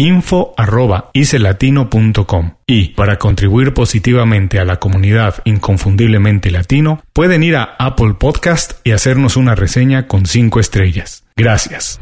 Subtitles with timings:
[0.00, 8.80] info.icelatino.com y para contribuir positivamente a la comunidad inconfundiblemente latino pueden ir a Apple Podcast
[8.82, 11.24] y hacernos una reseña con 5 estrellas.
[11.36, 12.00] Gracias.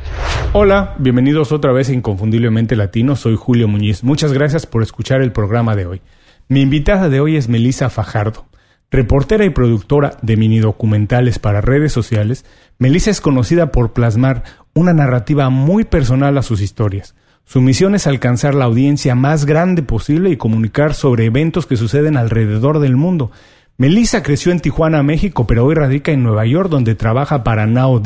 [0.52, 4.04] Hola, bienvenidos otra vez a Inconfundiblemente Latino, soy Julio Muñiz.
[4.04, 6.00] Muchas gracias por escuchar el programa de hoy.
[6.46, 8.46] Mi invitada de hoy es Melissa Fajardo.
[8.92, 12.44] Reportera y productora de mini documentales para redes sociales,
[12.78, 17.16] Melissa es conocida por plasmar una narrativa muy personal a sus historias.
[17.48, 22.18] Su misión es alcanzar la audiencia más grande posible y comunicar sobre eventos que suceden
[22.18, 23.30] alrededor del mundo.
[23.78, 28.02] Melissa creció en Tijuana, México, pero hoy radica en Nueva York, donde trabaja para Now.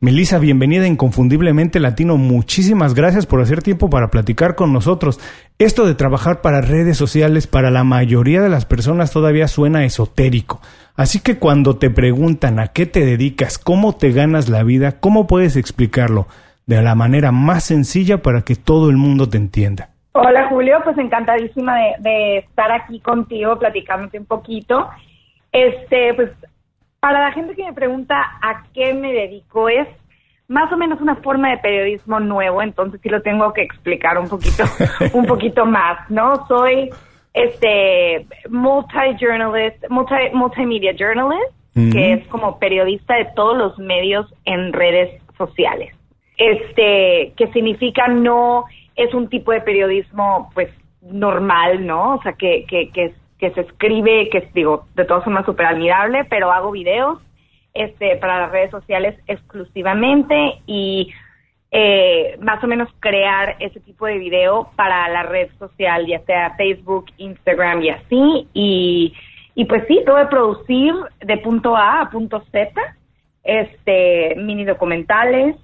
[0.00, 2.16] Melissa, bienvenida Inconfundiblemente Latino.
[2.16, 5.20] Muchísimas gracias por hacer tiempo para platicar con nosotros.
[5.60, 10.60] Esto de trabajar para redes sociales para la mayoría de las personas todavía suena esotérico.
[10.96, 15.28] Así que cuando te preguntan a qué te dedicas, cómo te ganas la vida, ¿cómo
[15.28, 16.26] puedes explicarlo
[16.66, 19.90] de la manera más sencilla para que todo el mundo te entienda?
[20.12, 24.88] Hola Julio, pues encantadísima de, de estar aquí contigo platicándote un poquito.
[25.52, 26.30] Este, pues
[26.98, 29.86] para la gente que me pregunta a qué me dedico, es
[30.48, 34.28] más o menos una forma de periodismo nuevo, entonces sí lo tengo que explicar un
[34.28, 34.64] poquito,
[35.12, 36.46] un poquito más, ¿no?
[36.48, 36.90] Soy
[37.32, 41.52] este multi-journalist, multi, multimedia journalist,
[41.92, 45.95] que es como periodista de todos los medios en redes sociales.
[46.36, 48.64] Este, que significa no
[48.94, 50.68] es un tipo de periodismo pues
[51.00, 52.16] normal, ¿no?
[52.16, 56.50] O sea, que, que, que se escribe, que digo, de todas formas súper admirable, pero
[56.50, 57.18] hago videos
[57.74, 61.12] este, para las redes sociales exclusivamente y
[61.70, 66.54] eh, más o menos crear ese tipo de video para la red social, ya sea
[66.56, 68.48] Facebook, Instagram y así.
[68.54, 69.14] Y,
[69.54, 72.70] y pues sí, todo de producir de punto A a punto Z,
[73.44, 75.56] este, mini documentales,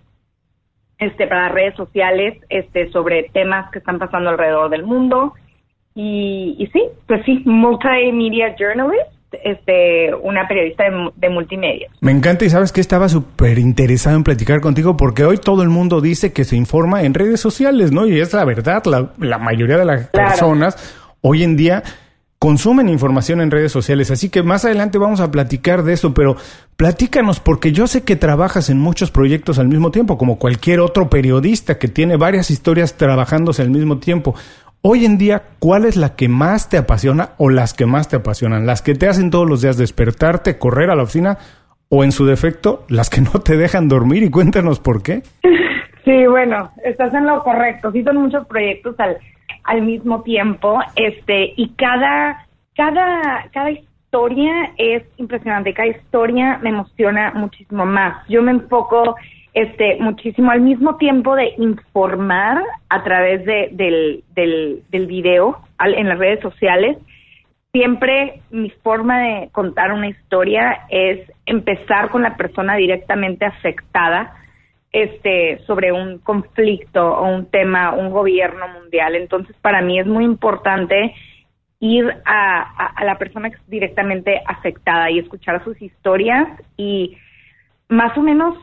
[1.03, 5.35] este, para las redes sociales, este, sobre temas que están pasando alrededor del mundo.
[5.95, 9.11] Y, y sí, pues sí, multimedia journalist,
[9.43, 10.85] este, una periodista
[11.17, 11.89] de, multimedia.
[12.01, 15.71] Me encanta y sabes que estaba súper interesado en platicar contigo porque hoy todo el
[15.71, 18.07] mundo dice que se informa en redes sociales, ¿no?
[18.07, 20.77] Y es la verdad, la, la mayoría de las personas
[21.21, 21.83] hoy en día
[22.43, 26.35] consumen información en redes sociales, así que más adelante vamos a platicar de eso, pero
[26.77, 31.09] platícanos porque yo sé que trabajas en muchos proyectos al mismo tiempo, como cualquier otro
[31.09, 34.35] periodista que tiene varias historias trabajándose al mismo tiempo.
[34.81, 38.17] Hoy en día, ¿cuál es la que más te apasiona o las que más te
[38.17, 38.67] apasionan?
[38.67, 41.39] ¿Las que te hacen todos los días despertarte, correr a la oficina
[41.91, 44.25] o en su defecto, las que no te dejan dormir?
[44.25, 45.23] Y cuéntanos por qué.
[46.05, 47.93] Sí, bueno, estás en lo correcto.
[47.93, 49.19] Sí, son muchos proyectos al,
[49.65, 57.33] al mismo tiempo, este, y cada, cada, cada historia es impresionante, cada historia me emociona
[57.35, 58.27] muchísimo más.
[58.29, 59.17] Yo me enfoco
[59.55, 66.09] este, muchísimo al mismo tiempo de informar a través de, del, del, del video en
[66.09, 66.99] las redes sociales.
[67.73, 74.35] Siempre mi forma de contar una historia es empezar con la persona directamente afectada
[74.93, 79.15] este, sobre un conflicto o un tema, un gobierno mundial.
[79.15, 81.15] Entonces, para mí es muy importante
[81.81, 87.17] ir a, a la persona que es directamente afectada y escuchar sus historias y
[87.89, 88.57] más o menos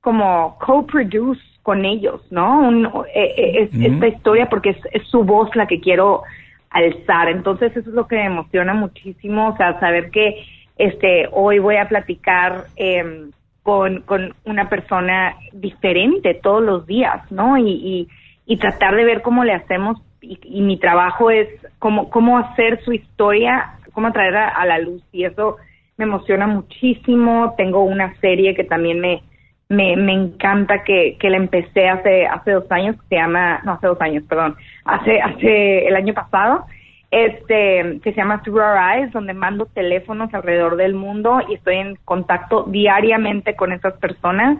[0.00, 3.04] como co-produce con ellos, ¿no?
[3.06, 6.22] Eh, eh, es, Esta historia porque es, su voz la que quiero
[6.68, 7.30] alzar.
[7.30, 10.44] Entonces eso es lo que me emociona muchísimo, o sea, saber que
[10.76, 13.30] este hoy voy a platicar eh,
[13.64, 17.56] con, con una persona diferente todos los días, ¿no?
[17.56, 18.06] Y,
[18.46, 22.92] y, tratar de ver cómo le hacemos, y, mi trabajo es cómo, cómo hacer su
[22.92, 25.56] historia, cómo traerla a la luz, y eso
[25.96, 27.54] me emociona muchísimo.
[27.56, 29.22] Tengo una serie que también me,
[29.70, 33.72] me, me encanta que, que la empecé hace, hace dos años, que se llama, no,
[33.72, 36.66] hace dos años, perdón, hace, hace el año pasado,
[37.14, 41.76] este, que se llama Through Our Eyes, donde mando teléfonos alrededor del mundo y estoy
[41.76, 44.58] en contacto diariamente con esas personas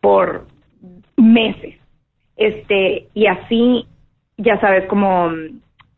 [0.00, 0.46] por
[1.18, 1.74] meses.
[2.38, 3.86] Este, y así,
[4.38, 5.32] ya sabes, como,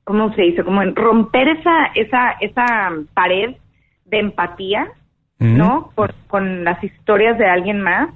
[0.02, 0.64] ¿cómo se dice?
[0.64, 3.54] Como en romper esa, esa, esa pared
[4.06, 4.88] de empatía,
[5.38, 5.92] ¿no?
[6.26, 8.08] con las historias de alguien más,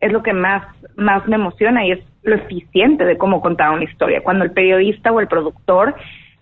[0.00, 0.62] es lo que más,
[0.96, 4.22] más me emociona y es lo eficiente de cómo contar una historia.
[4.22, 5.94] Cuando el periodista o el productor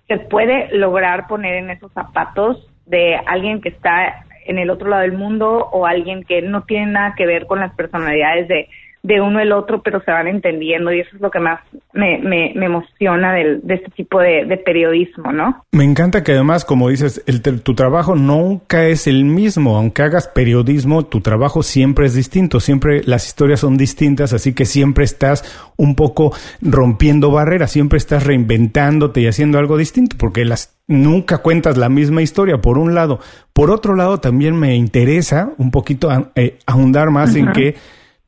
[0.08, 5.02] se puede lograr poner en esos zapatos de alguien que está en el otro lado
[5.02, 8.68] del mundo o alguien que no tiene nada que ver con las personalidades de,
[9.02, 11.60] de uno el otro, pero se van entendiendo y eso es lo que más
[11.92, 15.64] me, me, emociona del, de este tipo de, periodismo, ¿no?
[15.72, 20.28] Me encanta que además, como dices, el, tu trabajo nunca es el mismo, aunque hagas
[20.28, 25.44] periodismo, tu trabajo siempre es distinto, siempre las historias son distintas, así que siempre estás
[25.76, 31.76] un poco rompiendo barreras, siempre estás reinventándote y haciendo algo distinto, porque las nunca cuentas
[31.76, 33.20] la misma historia, por un lado.
[33.52, 37.76] Por otro lado, también me interesa un poquito eh, ahondar más en que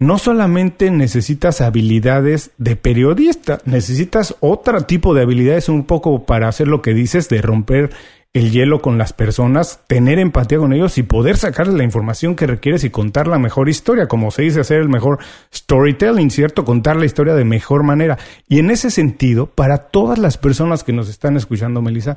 [0.01, 6.69] no solamente necesitas habilidades de periodista, necesitas otro tipo de habilidades un poco para hacer
[6.69, 7.91] lo que dices, de romper
[8.33, 12.47] el hielo con las personas, tener empatía con ellos y poder sacarles la información que
[12.47, 15.19] requieres y contar la mejor historia, como se dice, hacer el mejor
[15.53, 16.65] storytelling, ¿cierto?
[16.65, 18.19] Contar la historia de mejor manera.
[18.49, 22.17] Y en ese sentido, para todas las personas que nos están escuchando, Melissa,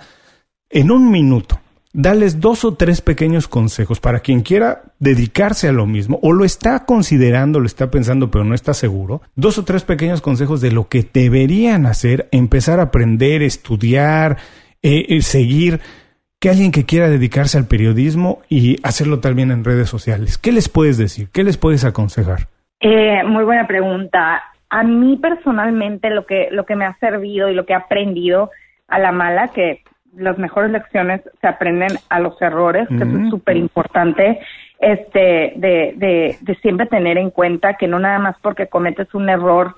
[0.70, 1.60] en un minuto,
[1.94, 6.44] dales dos o tres pequeños consejos para quien quiera dedicarse a lo mismo o lo
[6.44, 9.22] está considerando, lo está pensando, pero no está seguro.
[9.36, 14.38] Dos o tres pequeños consejos de lo que deberían hacer, empezar a aprender, estudiar,
[14.82, 15.80] eh, eh, seguir.
[16.40, 20.68] Que alguien que quiera dedicarse al periodismo y hacerlo también en redes sociales, ¿qué les
[20.68, 21.30] puedes decir?
[21.32, 22.48] ¿Qué les puedes aconsejar?
[22.82, 24.44] Eh, muy buena pregunta.
[24.70, 28.50] A mí personalmente lo que lo que me ha servido y lo que he aprendido
[28.90, 29.84] a la mala, que
[30.16, 34.40] las mejores lecciones se aprenden a los errores, que es súper importante,
[34.80, 39.30] este, de, de, de siempre tener en cuenta que no nada más porque cometes un
[39.30, 39.76] error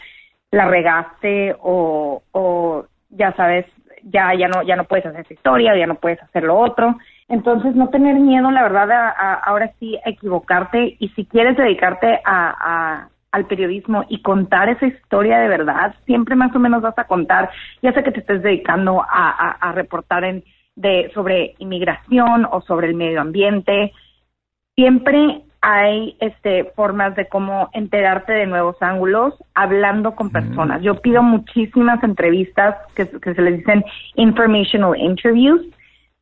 [0.52, 3.66] la regaste o, o ya sabes,
[4.04, 6.98] ya, ya no, ya no puedes hacer esa historia, ya no puedes hacer lo otro.
[7.28, 12.22] Entonces, no tener miedo, la verdad, a, ahora sí, a equivocarte y si quieres dedicarte
[12.24, 17.04] a, al periodismo y contar esa historia de verdad, siempre más o menos vas a
[17.04, 17.50] contar,
[17.82, 20.44] ya sea que te estés dedicando a, reportar en,
[20.78, 23.92] de, sobre inmigración o sobre el medio ambiente,
[24.74, 30.82] siempre hay este, formas de cómo enterarte de nuevos ángulos hablando con personas.
[30.82, 33.84] Yo pido muchísimas entrevistas que, que se les dicen
[34.16, 35.62] informational interviews,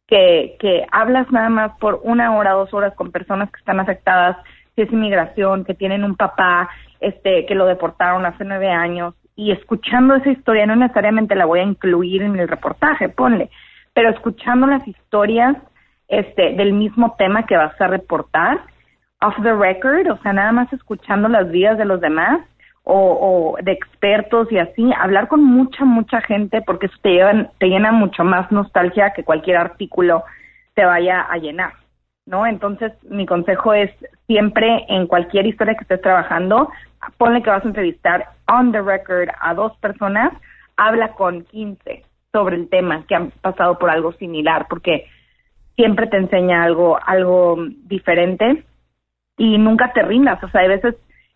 [0.07, 4.37] que, que hablas nada más por una hora, dos horas con personas que están afectadas,
[4.75, 6.69] si es inmigración, que tienen un papá
[7.03, 11.59] este, que lo deportaron hace nueve años, y escuchando esa historia, no necesariamente la voy
[11.59, 13.49] a incluir en el reportaje, ponle,
[13.93, 15.57] pero escuchando las historias
[16.07, 18.59] este, del mismo tema que vas a reportar,
[19.21, 22.41] off the record, o sea, nada más escuchando las vidas de los demás
[22.83, 27.67] o, de expertos y así, hablar con mucha, mucha gente, porque eso te, llevan, te
[27.67, 30.23] llena mucho más nostalgia que cualquier artículo
[30.75, 31.73] te vaya a llenar.
[32.25, 32.45] ¿No?
[32.45, 33.91] Entonces, mi consejo es
[34.27, 36.69] siempre en cualquier historia que estés trabajando,
[37.17, 40.31] ponle que vas a entrevistar on the record a dos personas,
[40.77, 45.05] habla con 15 sobre el tema que han pasado por algo similar, porque
[45.75, 48.63] siempre te enseña algo, algo diferente
[49.37, 50.95] y nunca te rindas, o sea, hay veces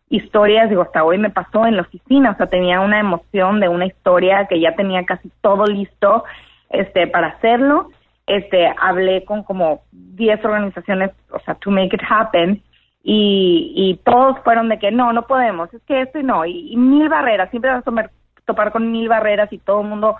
[0.09, 3.67] historias, digo, hasta hoy me pasó en la oficina, o sea, tenía una emoción de
[3.67, 6.23] una historia que ya tenía casi todo listo
[6.69, 7.89] este para hacerlo
[8.27, 12.61] este, hablé con como 10 organizaciones, o sea, to make it happen,
[13.03, 16.75] y, y todos fueron de que no, no podemos, es que esto y no, y,
[16.75, 18.09] mil barreras, siempre vas a
[18.45, 20.17] topar con mil barreras y todo el mundo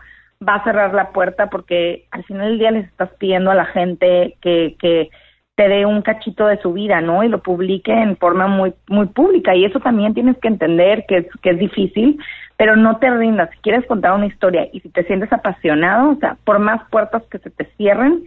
[0.48, 3.66] va a cerrar la puerta porque al final del día les estás pidiendo a la
[3.66, 5.10] gente que, que
[5.56, 7.24] te dé un cachito de su vida, ¿no?
[7.24, 11.18] Y lo publique en forma muy muy pública y eso también tienes que entender que
[11.18, 12.20] es que es difícil,
[12.58, 16.16] pero no te rindas, si quieres contar una historia y si te sientes apasionado, o
[16.16, 18.26] sea, por más puertas que se te cierren,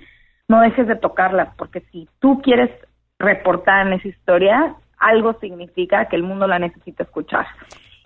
[0.48, 2.70] no dejes de tocarlas, porque si tú quieres
[3.18, 7.46] reportar en esa historia, algo significa que el mundo la necesita escuchar.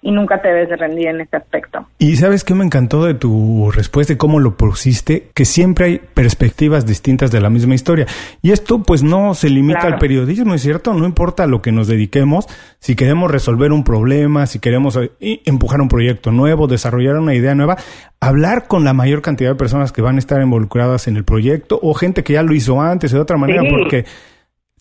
[0.04, 1.86] Y nunca te debes de rendir en ese aspecto.
[1.98, 5.98] Y sabes qué me encantó de tu respuesta y cómo lo pusiste, que siempre hay
[5.98, 8.04] perspectivas distintas de la misma historia.
[8.42, 10.92] Y esto pues no se limita al periodismo, ¿es cierto?
[10.92, 12.46] No importa a lo que nos dediquemos,
[12.80, 17.54] si queremos resolver un problema, si queremos eh, empujar un proyecto nuevo, desarrollar una idea
[17.54, 17.78] nueva,
[18.20, 21.80] hablar con la mayor cantidad de personas que van a estar involucradas en el proyecto
[21.82, 24.04] o gente que ya lo hizo antes de otra manera, porque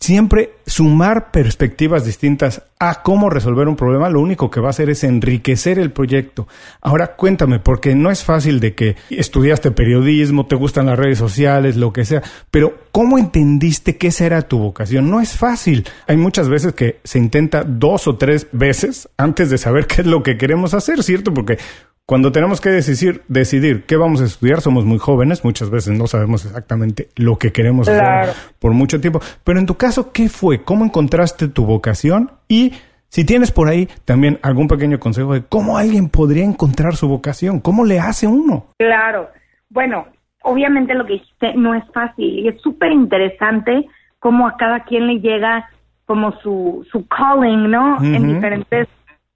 [0.04, 4.90] siempre sumar perspectivas distintas a cómo resolver un problema, lo único que va a hacer
[4.90, 6.46] es enriquecer el proyecto.
[6.82, 11.78] Ahora cuéntame, porque no es fácil de que estudiaste periodismo, te gustan las redes sociales,
[11.78, 15.10] lo que sea, pero ¿cómo entendiste que esa era tu vocación?
[15.10, 15.88] No es fácil.
[16.06, 20.08] Hay muchas veces que se intenta dos o tres veces antes de saber qué es
[20.08, 21.34] lo que queremos hacer, ¿cierto?
[21.34, 21.60] Porque
[22.06, 26.06] cuando tenemos que decidir, decidir qué vamos a estudiar, somos muy jóvenes, muchas veces no
[26.08, 29.22] sabemos exactamente lo que queremos hacer por mucho tiempo.
[29.44, 30.64] Pero en tu caso, ¿qué fue?
[30.64, 32.32] ¿Cómo encontraste tu vocación?
[32.50, 32.74] Y
[33.08, 37.62] si tienes por ahí también algún pequeño consejo de cómo alguien podría encontrar su vocación,
[37.62, 38.66] ¿cómo le hace uno?
[38.78, 39.30] Claro,
[39.70, 40.08] bueno,
[40.42, 43.86] obviamente lo que dijiste no es fácil y es súper interesante
[44.20, 45.70] cómo a cada quien le llega
[46.06, 48.04] como su, su calling, ¿no?
[48.04, 48.90] En diferentes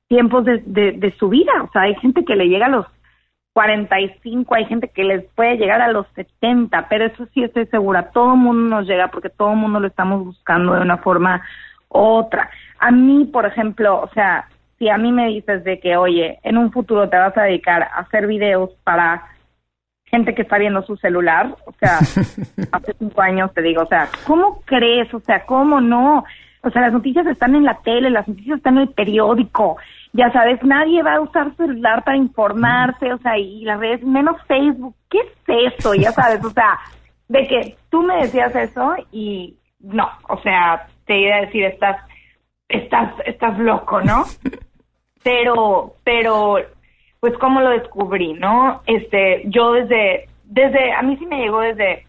[0.08, 1.52] tiempos de, de, su vida.
[1.64, 2.86] O sea, hay gente que le llega a los
[3.54, 8.12] 45, hay gente que les puede llegar a los 70, pero eso sí estoy segura,
[8.12, 11.42] todo el mundo nos llega porque todo el mundo lo estamos buscando de una forma
[11.90, 12.50] u otra.
[12.80, 14.48] A mí, por ejemplo, o sea,
[14.78, 17.84] si a mí me dices de que, oye, en un futuro te vas a dedicar
[17.84, 19.28] a hacer videos para
[20.06, 21.98] gente que está viendo su celular, o sea,
[22.72, 25.12] hace cinco años te digo, o sea, ¿cómo crees?
[25.14, 26.24] O sea, ¿cómo no?
[26.62, 29.78] O sea, las noticias están en la tele, las noticias están en el periódico,
[30.14, 34.36] ya sabes, nadie va a usar celular para informarse, o sea, y las redes, menos
[34.48, 35.94] Facebook, ¿qué es eso?
[35.94, 36.80] Ya sabes, o sea,
[37.28, 41.98] de que tú me decías eso y no, o sea, te iba a decir, estás,
[42.68, 44.26] estás, estás loco, ¿no?
[45.24, 46.58] Pero, pero,
[47.20, 48.82] pues, ¿cómo lo descubrí, no?
[48.86, 52.07] Este, yo desde, desde, a mí sí me llegó desde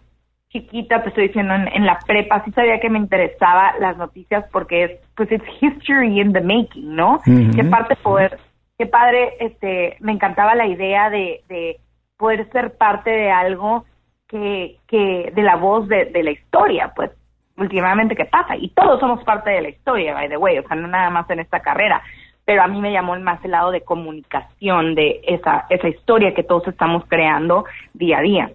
[0.50, 4.84] chiquita, te estoy diciendo, en, la prepa, sí sabía que me interesaba las noticias porque
[4.84, 7.20] es, pues, it's history in the making, ¿no?
[7.54, 8.38] Qué parte poder,
[8.78, 11.78] qué padre, este, me encantaba la idea de, de
[12.16, 13.84] poder ser parte de algo
[14.26, 17.10] que, que, de la voz de, de la historia, pues,
[17.58, 18.56] últimamente, ¿qué pasa?
[18.56, 21.28] Y todos somos parte de la historia, by the way, o sea, no nada más
[21.28, 22.02] en esta carrera,
[22.44, 26.42] pero a mí me llamó más el lado de comunicación de esa, esa historia que
[26.42, 28.50] todos estamos creando día a día.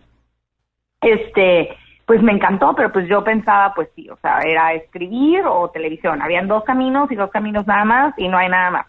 [1.00, 5.70] Este, pues me encantó, pero pues yo pensaba, pues sí, o sea, era escribir o
[5.70, 6.22] televisión.
[6.22, 8.88] Habían dos caminos y dos caminos nada más y no hay nada más.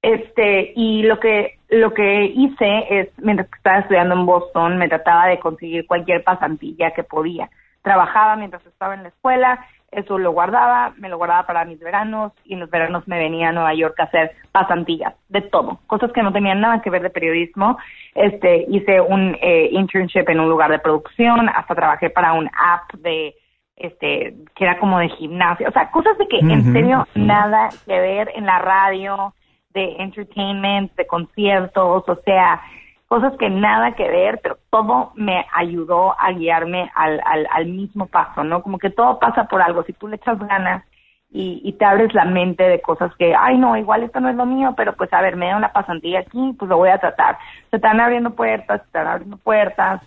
[0.00, 5.26] Este, y lo que, lo que hice es, mientras estaba estudiando en Boston, me trataba
[5.26, 7.50] de conseguir cualquier pasantilla que podía.
[7.82, 12.32] Trabajaba mientras estaba en la escuela eso lo guardaba, me lo guardaba para mis veranos
[12.44, 16.12] y en los veranos me venía a Nueva York a hacer pasantillas, de todo, cosas
[16.12, 17.78] que no tenían nada que ver de periodismo.
[18.14, 22.92] Este, hice un eh, internship en un lugar de producción, hasta trabajé para un app
[22.98, 23.34] de
[23.76, 28.00] este que era como de gimnasia, o sea, cosas de que en serio nada que
[28.00, 29.32] ver en la radio,
[29.72, 32.60] de entertainment, de conciertos, o sea,
[33.08, 38.06] cosas que nada que ver, pero todo me ayudó a guiarme al, al, al mismo
[38.06, 38.62] paso, ¿no?
[38.62, 40.84] Como que todo pasa por algo, si tú le echas ganas
[41.30, 44.36] y, y te abres la mente de cosas que, ay, no, igual esto no es
[44.36, 46.98] lo mío, pero pues a ver, me da una pasantía aquí, pues lo voy a
[46.98, 47.38] tratar.
[47.70, 50.02] Se están abriendo puertas, se están abriendo puertas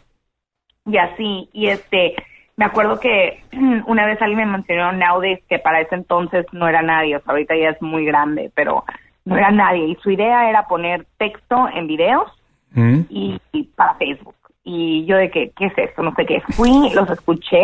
[0.85, 2.15] y así, y este,
[2.55, 3.43] me acuerdo que
[3.87, 7.31] una vez alguien me mencionó Nowdays que para ese entonces no era nadie, o sea,
[7.31, 8.83] ahorita ya es muy grande, pero
[9.25, 12.31] no era nadie, y su idea era poner texto en videos
[12.73, 13.01] Mm.
[13.09, 13.39] y,
[13.75, 14.35] para Facebook.
[14.63, 16.03] Y yo de que, ¿qué es esto?
[16.03, 16.41] No sé qué.
[16.55, 17.63] Fui, los escuché,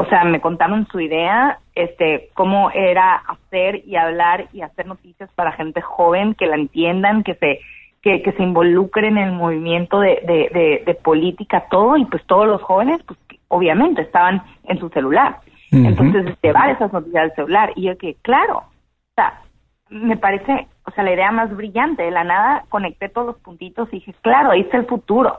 [0.00, 5.30] o sea, me contaron su idea, este, cómo era hacer y hablar y hacer noticias
[5.34, 7.60] para gente joven, que la entiendan, que se,
[8.02, 12.46] que, que se involucren en el movimiento de, de, de, política, todo, y pues todos
[12.46, 15.40] los jóvenes, pues obviamente estaban en su celular.
[15.70, 17.72] Entonces, llevar esas noticias al celular.
[17.76, 19.42] Y yo que, claro, o sea,
[19.90, 22.04] me parece, o sea, la idea más brillante.
[22.04, 25.38] De la nada conecté todos los puntitos y dije, claro, ahí está el futuro.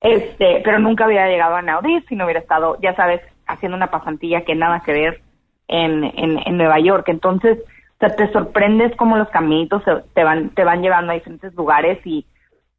[0.00, 3.90] Este, pero nunca hubiera llegado a Naudis si no hubiera estado, ya sabes, haciendo una
[3.90, 5.20] pasantilla que nada que ver
[5.68, 7.08] en, en, en Nueva York.
[7.08, 11.54] Entonces, o sea, te sorprendes cómo los caminitos te van, te van llevando a diferentes
[11.54, 12.26] lugares y,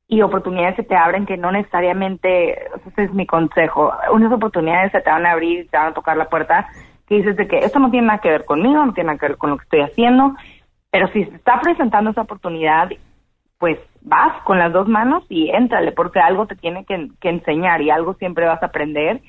[0.08, 5.00] y oportunidades se te abren que no necesariamente, ese es mi consejo, unas oportunidades se
[5.00, 6.68] te van a abrir, te van a tocar la puerta,
[7.08, 9.28] que dices de que esto no tiene nada que ver conmigo, no tiene nada que
[9.30, 10.36] ver con lo que estoy haciendo,
[10.94, 12.88] pero si se está presentando esa oportunidad,
[13.58, 17.90] pues vas con las dos manos y éntrale, porque algo te tiene que, enseñar y
[17.90, 19.20] algo siempre vas a aprender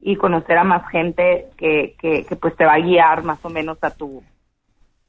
[0.00, 3.76] y conocer a más gente que, que, pues te va a guiar más o menos
[3.82, 4.22] a tu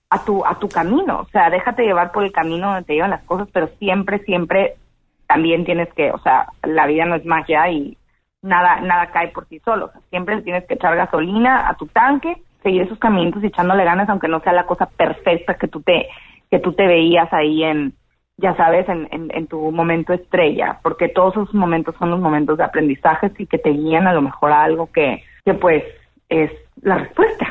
[0.09, 3.11] a tu, a tu camino, o sea, déjate llevar por el camino donde te llevan
[3.11, 4.75] las cosas, pero siempre, siempre
[5.27, 7.97] también tienes que, o sea, la vida no es magia y
[8.41, 11.87] nada, nada cae por sí solo, o sea, siempre tienes que echar gasolina a tu
[11.87, 15.81] tanque, seguir esos caminos y echándole ganas, aunque no sea la cosa perfecta que tú
[15.81, 16.07] te,
[16.49, 17.93] que tú te veías ahí en,
[18.37, 22.57] ya sabes, en, en, en tu momento estrella, porque todos esos momentos son los momentos
[22.57, 25.83] de aprendizaje y que te guían a lo mejor a algo que, que pues
[26.29, 26.51] es
[26.81, 27.50] la respuesta.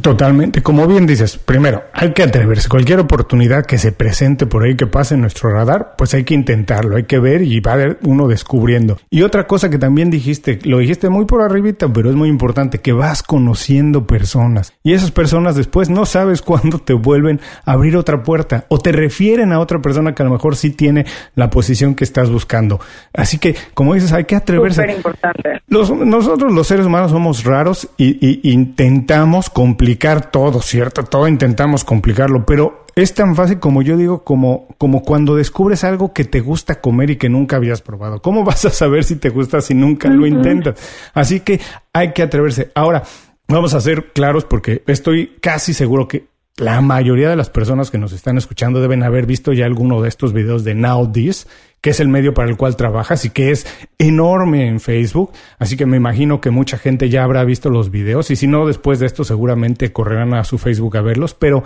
[0.00, 0.62] Totalmente.
[0.62, 2.68] Como bien dices, primero, hay que atreverse.
[2.68, 6.34] Cualquier oportunidad que se presente por ahí que pase en nuestro radar, pues hay que
[6.34, 8.98] intentarlo, hay que ver y va a ver uno descubriendo.
[9.10, 12.78] Y otra cosa que también dijiste, lo dijiste muy por arribita, pero es muy importante,
[12.78, 14.72] que vas conociendo personas.
[14.82, 18.92] Y esas personas después no sabes cuándo te vuelven a abrir otra puerta o te
[18.92, 22.80] refieren a otra persona que a lo mejor sí tiene la posición que estás buscando.
[23.12, 24.80] Así que, como dices, hay que atreverse.
[24.80, 25.62] Súper importante.
[25.68, 31.02] Los, nosotros los seres humanos somos raros y, y intentamos complicar todo, ¿cierto?
[31.02, 36.12] Todo intentamos complicarlo, pero es tan fácil como yo digo, como, como cuando descubres algo
[36.12, 38.22] que te gusta comer y que nunca habías probado.
[38.22, 40.76] ¿Cómo vas a saber si te gusta si nunca lo intentas?
[41.12, 41.60] Así que
[41.92, 42.70] hay que atreverse.
[42.76, 43.02] Ahora,
[43.48, 47.98] vamos a ser claros porque estoy casi seguro que la mayoría de las personas que
[47.98, 51.48] nos están escuchando deben haber visto ya alguno de estos videos de Now This,
[51.80, 53.66] que es el medio para el cual trabajas y que es
[53.98, 55.32] enorme en Facebook.
[55.58, 58.66] Así que me imagino que mucha gente ya habrá visto los videos y si no,
[58.66, 61.34] después de esto seguramente correrán a su Facebook a verlos.
[61.34, 61.64] Pero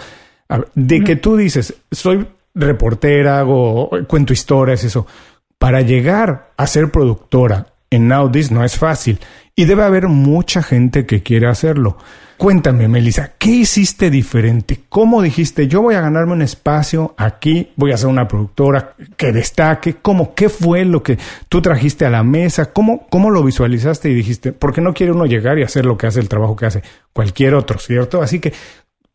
[0.75, 5.07] de que tú dices, soy reportera, hago, cuento historias, eso,
[5.59, 9.21] para llegar a ser productora en Now This no es fácil
[9.55, 11.99] y debe haber mucha gente que quiere hacerlo.
[12.39, 14.83] Cuéntame, Melissa, ¿qué hiciste diferente?
[14.89, 19.33] ¿Cómo dijiste, yo voy a ganarme un espacio aquí, voy a ser una productora que
[19.33, 19.97] destaque?
[20.01, 21.19] ¿Cómo, qué fue lo que
[21.49, 22.73] tú trajiste a la mesa?
[22.73, 26.07] ¿Cómo, cómo lo visualizaste y dijiste, porque no quiere uno llegar y hacer lo que
[26.07, 28.23] hace el trabajo que hace cualquier otro, ¿cierto?
[28.23, 28.53] Así que,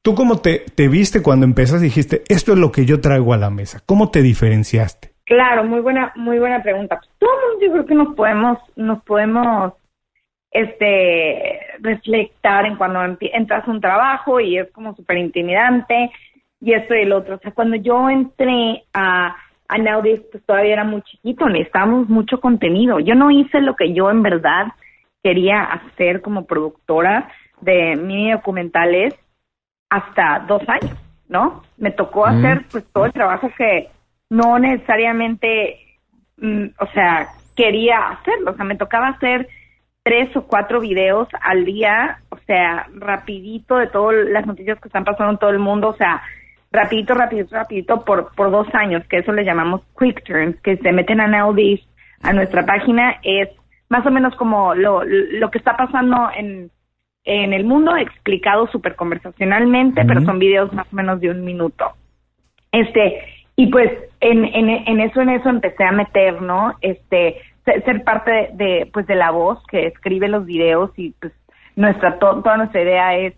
[0.01, 3.34] ¿tú cómo te, te viste cuando empezaste y dijiste, esto es lo que yo traigo
[3.34, 3.80] a la mesa?
[3.86, 5.13] ¿Cómo te diferenciaste?
[5.24, 7.00] Claro, muy buena, muy buena pregunta.
[7.20, 9.75] Todos yo creo que nos podemos, nos podemos
[10.53, 16.12] este reflectar en cuando entras a un trabajo y es como súper intimidante
[16.62, 17.36] y esto y el otro.
[17.36, 19.36] O sea, cuando yo entré a,
[19.67, 22.99] a Naudis, pues todavía era muy chiquito, necesitábamos mucho contenido.
[22.99, 24.67] Yo no hice lo que yo en verdad
[25.23, 27.30] quería hacer como productora
[27.62, 29.15] de mini documentales
[29.89, 30.97] hasta dos años,
[31.28, 31.63] ¿no?
[31.78, 33.89] Me tocó hacer pues todo el trabajo que
[34.30, 35.80] no necesariamente,
[36.38, 38.51] mm, o sea, quería hacerlo.
[38.51, 39.47] O sea, me tocaba hacer
[40.04, 45.06] tres o cuatro videos al día, o sea, rapidito de todas las noticias que están
[45.06, 46.22] pasando en todo el mundo, o sea,
[46.72, 50.92] rapidito, rapidito, rapidito por, por dos años, que eso le llamamos quick turns, que se
[50.92, 51.82] meten a Nowdies
[52.22, 53.50] a nuestra página, es
[53.89, 56.70] más o menos como lo, lo que está pasando en,
[57.24, 61.94] en el mundo, explicado súper conversacionalmente, pero son videos más o menos de un minuto.
[62.72, 63.22] Este,
[63.56, 66.74] y pues en, en, en eso, en eso empecé a meter, ¿no?
[66.82, 71.34] Este, ser parte de, pues de la voz que escribe los videos y pues
[71.76, 73.34] nuestra toda nuestra idea es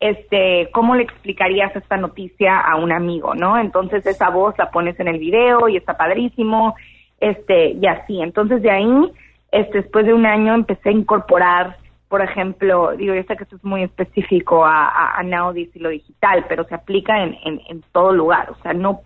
[0.00, 4.98] este cómo le explicarías esta noticia a un amigo no entonces esa voz la pones
[5.00, 6.74] en el video y está padrísimo
[7.20, 8.20] este y así.
[8.20, 9.12] Entonces de ahí
[9.52, 11.76] este después de un año empecé a incorporar
[12.08, 15.78] por ejemplo digo yo sé que esto es muy específico a, a, a Naudis y
[15.78, 18.50] lo digital pero se aplica en, en, en todo lugar.
[18.50, 19.00] O sea no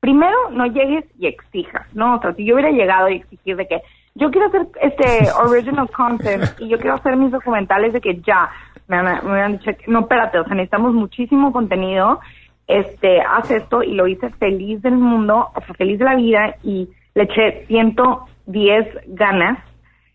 [0.00, 2.16] primero no llegues y exijas, ¿no?
[2.16, 3.82] O sea, si yo hubiera llegado y exigir de que
[4.16, 8.50] yo quiero hacer este original content y yo quiero hacer mis documentales de que ya,
[8.88, 12.20] me, me, me hubieran dicho, no, espérate, o sea, necesitamos muchísimo contenido,
[12.66, 16.56] este, haz esto y lo hice feliz del mundo, o sea, feliz de la vida
[16.62, 19.58] y le eché 110 ganas.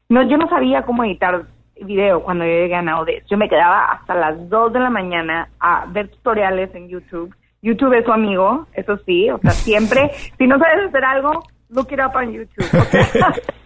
[0.10, 1.46] No, yo no sabía cómo editar
[1.82, 3.24] video cuando yo llegué a Naudes.
[3.30, 7.94] Yo me quedaba hasta las 2 de la mañana a ver tutoriales en YouTube YouTube
[7.94, 12.00] es su amigo, eso sí, o sea, siempre, si no sabes hacer algo, look it
[12.00, 12.66] up on YouTube.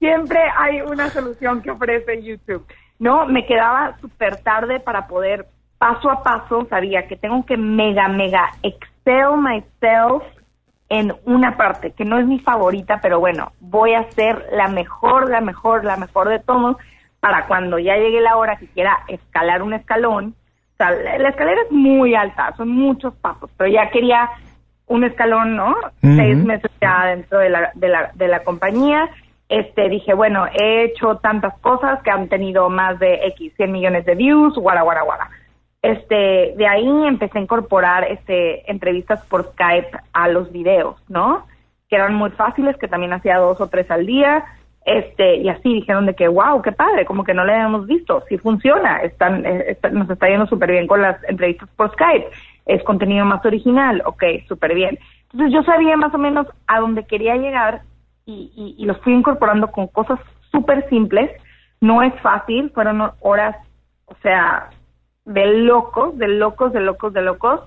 [0.00, 2.66] siempre hay una solución que ofrece YouTube.
[2.98, 5.46] No, me quedaba súper tarde para poder,
[5.78, 10.24] paso a paso, sabía que tengo que mega, mega excel myself
[10.88, 15.30] en una parte, que no es mi favorita, pero bueno, voy a ser la mejor,
[15.30, 16.76] la mejor, la mejor de todos,
[17.20, 20.34] para cuando ya llegue la hora que quiera escalar un escalón,
[20.80, 24.30] sea, la escalera es muy alta, son muchos pasos, pero ya quería
[24.86, 25.76] un escalón, ¿no?
[26.00, 29.08] Seis meses ya dentro de la, de la, de la compañía.
[29.50, 34.06] Este, dije, bueno, he hecho tantas cosas que han tenido más de X, 100 millones
[34.06, 35.28] de views, guara, guara, guara.
[35.82, 41.46] Este, de ahí empecé a incorporar, este, entrevistas por Skype a los videos, ¿no?
[41.88, 44.44] Que eran muy fáciles, que también hacía dos o tres al día
[44.86, 48.24] este y así dijeron de que wow qué padre como que no le habíamos visto
[48.30, 52.30] sí funciona están, eh, nos está yendo súper bien con las entrevistas por Skype
[52.66, 54.98] es contenido más original, ok, súper bien.
[55.32, 57.82] Entonces yo sabía más o menos a dónde quería llegar
[58.26, 60.18] y, y, y lo fui incorporando con cosas
[60.50, 61.30] súper simples.
[61.80, 63.56] No es fácil, fueron horas,
[64.06, 64.70] o sea,
[65.24, 67.60] de locos, de locos, de locos, de locos,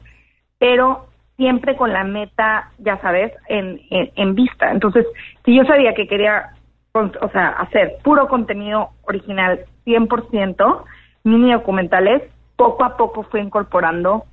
[0.60, 4.72] pero siempre con la meta, ya sabes, en, en, vista.
[4.72, 5.06] Entonces,
[5.44, 6.52] si yo sabía que quería,
[6.94, 10.84] o sea, hacer puro contenido original 100%,
[11.24, 12.24] mini documentales,
[12.56, 14.26] poco a poco fui incorporando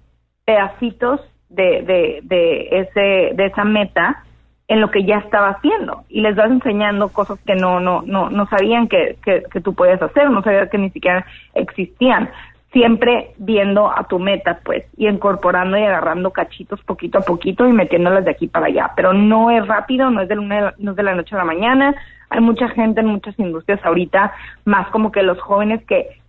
[0.44, 4.24] pedacitos de, de, de, ese, de esa meta
[4.70, 8.30] en lo que ya estaba haciendo y les vas enseñando cosas que no no no
[8.30, 12.30] no sabían que, que, tú podías hacer, no sabían que ni siquiera existían
[12.72, 17.72] siempre viendo a tu meta, pues, y incorporando y agarrando cachitos poquito a poquito y
[17.72, 18.92] metiéndolas de aquí para allá.
[18.94, 21.96] Pero no es rápido, no es de, no es de la noche a la mañana.
[22.28, 24.32] Hay mucha gente en muchas industrias ahorita,
[24.66, 26.20] más como que los jóvenes que,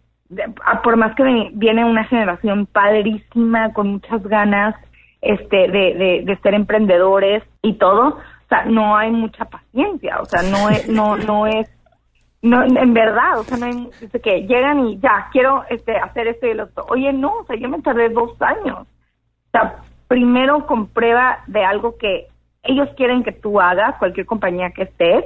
[0.84, 4.73] por más que viene una generación padrísima, con muchas ganas
[5.21, 8.17] este de, de, de ser emprendedores y todo,
[8.55, 11.69] sea, no hay mucha paciencia, o sea, no es, no, no es
[12.41, 16.27] no, en verdad, o sea, no hay, dice que llegan y ya, quiero este, hacer
[16.27, 16.85] esto y el otro.
[16.89, 18.79] Oye, no, o sea, yo me tardé dos años.
[18.79, 19.75] O sea,
[20.07, 22.27] primero comprueba de algo que
[22.63, 25.25] ellos quieren que tú hagas, cualquier compañía que estés,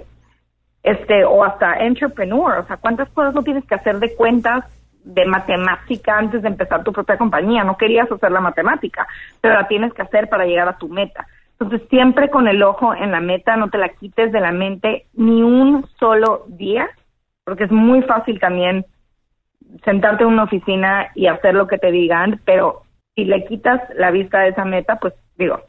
[0.83, 4.65] este, o hasta entrepreneur, o sea, cuántas cosas no tienes que hacer de cuentas
[5.03, 7.63] de matemática antes de empezar tu propia compañía.
[7.63, 9.07] No querías hacer la matemática,
[9.39, 11.25] pero la tienes que hacer para llegar a tu meta.
[11.59, 15.05] Entonces, siempre con el ojo en la meta, no te la quites de la mente
[15.13, 16.89] ni un solo día
[17.45, 18.85] porque es muy fácil también
[19.85, 22.81] sentarte en una oficina y hacer lo que te digan, pero
[23.15, 25.61] si le quitas la vista de esa meta, pues digo,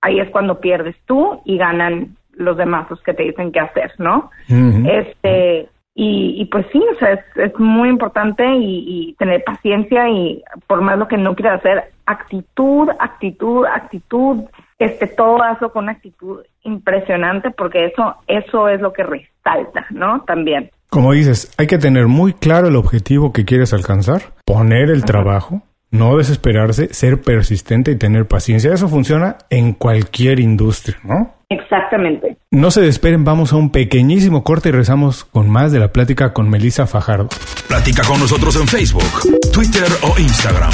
[0.00, 3.92] ahí es cuando pierdes tú y ganan los demás los que te dicen qué hacer,
[3.98, 4.30] ¿no?
[4.48, 10.08] Este y, y, pues sí, o sea, es, es muy importante y, y, tener paciencia
[10.08, 14.42] y por más lo que no quieras hacer, actitud, actitud, actitud,
[14.80, 20.22] este, todo hazlo con una actitud impresionante porque eso, eso es lo que resalta, ¿no?
[20.22, 20.70] También.
[20.90, 25.62] Como dices, hay que tener muy claro el objetivo que quieres alcanzar, poner el trabajo,
[25.94, 28.74] no desesperarse, ser persistente y tener paciencia.
[28.74, 31.34] Eso funciona en cualquier industria, ¿no?
[31.48, 32.36] Exactamente.
[32.50, 36.32] No se desperen, vamos a un pequeñísimo corte y rezamos con más de la plática
[36.32, 37.28] con Melissa Fajardo.
[37.68, 39.04] Platica con nosotros en Facebook,
[39.52, 40.72] Twitter o Instagram.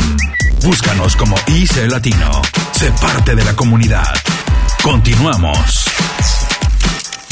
[0.65, 2.31] Búscanos como IC Latino.
[2.73, 4.15] Sé parte de la comunidad.
[4.83, 6.50] Continuamos.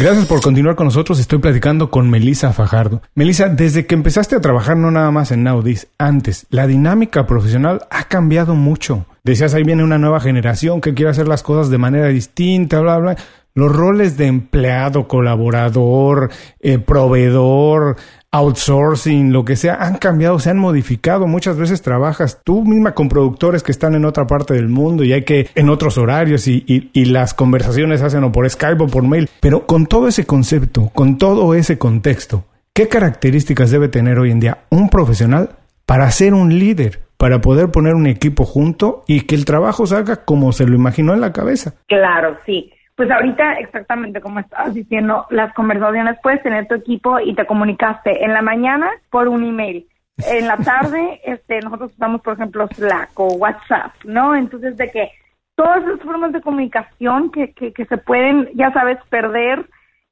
[0.00, 1.18] Gracias por continuar con nosotros.
[1.18, 3.02] Estoy platicando con Melissa Fajardo.
[3.16, 7.80] Melissa, desde que empezaste a trabajar no nada más en Naudis, antes, la dinámica profesional
[7.90, 9.06] ha cambiado mucho.
[9.24, 12.98] Decías, ahí viene una nueva generación que quiere hacer las cosas de manera distinta, bla,
[12.98, 13.16] bla.
[13.54, 16.30] Los roles de empleado, colaborador,
[16.60, 17.96] eh, proveedor,
[18.30, 21.26] outsourcing, lo que sea, han cambiado, se han modificado.
[21.26, 25.12] Muchas veces trabajas tú misma con productores que están en otra parte del mundo y
[25.12, 29.02] hay que en otros horarios y, y, las conversaciones hacen o por Skype o por
[29.02, 29.28] mail.
[29.40, 34.40] Pero con todo ese concepto, con todo ese contexto, ¿qué características debe tener hoy en
[34.40, 35.50] día un profesional
[35.86, 37.08] para ser un líder?
[37.18, 41.14] para poder poner un equipo junto y que el trabajo salga como se lo imaginó
[41.14, 41.74] en la cabeza.
[41.88, 42.72] Claro, sí.
[42.98, 48.24] Pues ahorita, exactamente como estabas diciendo, las conversaciones puedes tener tu equipo y te comunicaste
[48.24, 49.86] en la mañana por un email.
[50.26, 54.34] En la tarde, este, nosotros usamos, por ejemplo, Slack o WhatsApp, ¿no?
[54.34, 55.12] Entonces, de que
[55.54, 59.64] todas esas formas de comunicación que, que, que se pueden, ya sabes, perder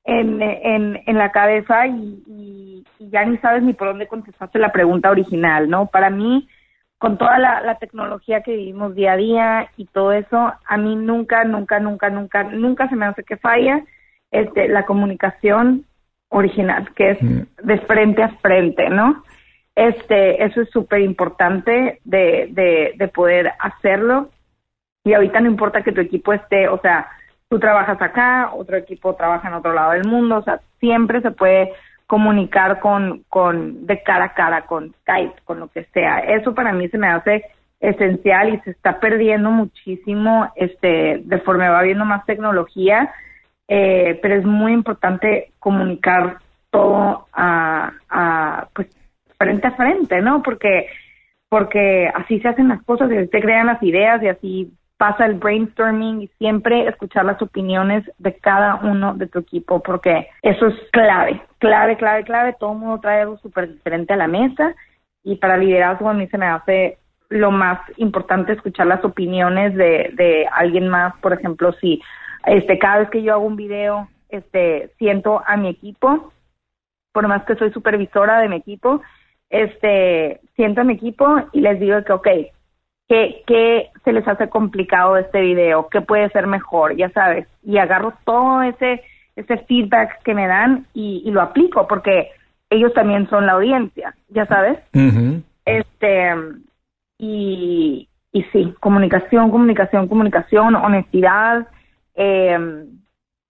[0.04, 4.60] en, en, en la cabeza y, y, y, ya ni sabes ni por dónde contestaste
[4.60, 5.86] la pregunta original, ¿no?
[5.86, 6.48] Para mí,
[6.98, 11.44] con toda la, tecnología que vivimos día a día y todo eso, a mí nunca,
[11.44, 13.84] nunca, nunca, nunca, nunca se me hace que falla
[14.30, 15.84] este, la comunicación
[16.28, 17.40] original, que es mm.
[17.62, 19.22] de frente a frente, ¿no?
[19.74, 24.30] Este, eso es súper importante de, de, de poder hacerlo.
[25.04, 27.08] Y ahorita no importa que tu equipo esté, o sea,
[27.48, 31.30] tú trabajas acá, otro equipo trabaja en otro lado del mundo, o sea, siempre se
[31.30, 31.72] puede
[32.06, 36.20] comunicar con, con, de cara a cara, con Skype, con lo que sea.
[36.20, 37.44] Eso para mí se me hace
[37.80, 43.12] esencial y se está perdiendo muchísimo, este, de forma va viendo más tecnología,
[43.68, 46.38] eh, pero es muy importante comunicar
[46.70, 48.88] todo a, a, pues,
[49.38, 50.42] frente a frente, ¿no?
[50.42, 50.86] Porque,
[51.48, 55.34] porque así se hacen las cosas y se crean las ideas y así pasa el
[55.34, 60.74] brainstorming y siempre escuchar las opiniones de cada uno de tu equipo, porque eso es
[60.92, 62.56] clave, clave, clave, clave.
[62.58, 64.74] Todo el mundo trae algo súper diferente a la mesa
[65.22, 70.10] y para liderazgo a mí se me hace lo más importante escuchar las opiniones de,
[70.14, 71.14] de alguien más.
[71.20, 72.00] Por ejemplo, si
[72.46, 76.32] este cada vez que yo hago un video, este siento a mi equipo,
[77.12, 79.02] por más que soy supervisora de mi equipo,
[79.50, 82.28] este siento a mi equipo y les digo que, ok,
[83.08, 85.88] ¿Qué, ¿Qué se les hace complicado de este video?
[85.88, 86.96] ¿Qué puede ser mejor?
[86.96, 87.46] Ya sabes.
[87.62, 89.02] Y agarro todo ese,
[89.36, 92.30] ese feedback que me dan y, y lo aplico porque
[92.68, 94.78] ellos también son la audiencia, ya sabes.
[95.64, 96.34] Este,
[97.18, 101.68] y, y sí, comunicación, comunicación, comunicación, honestidad.
[102.16, 102.86] Eh,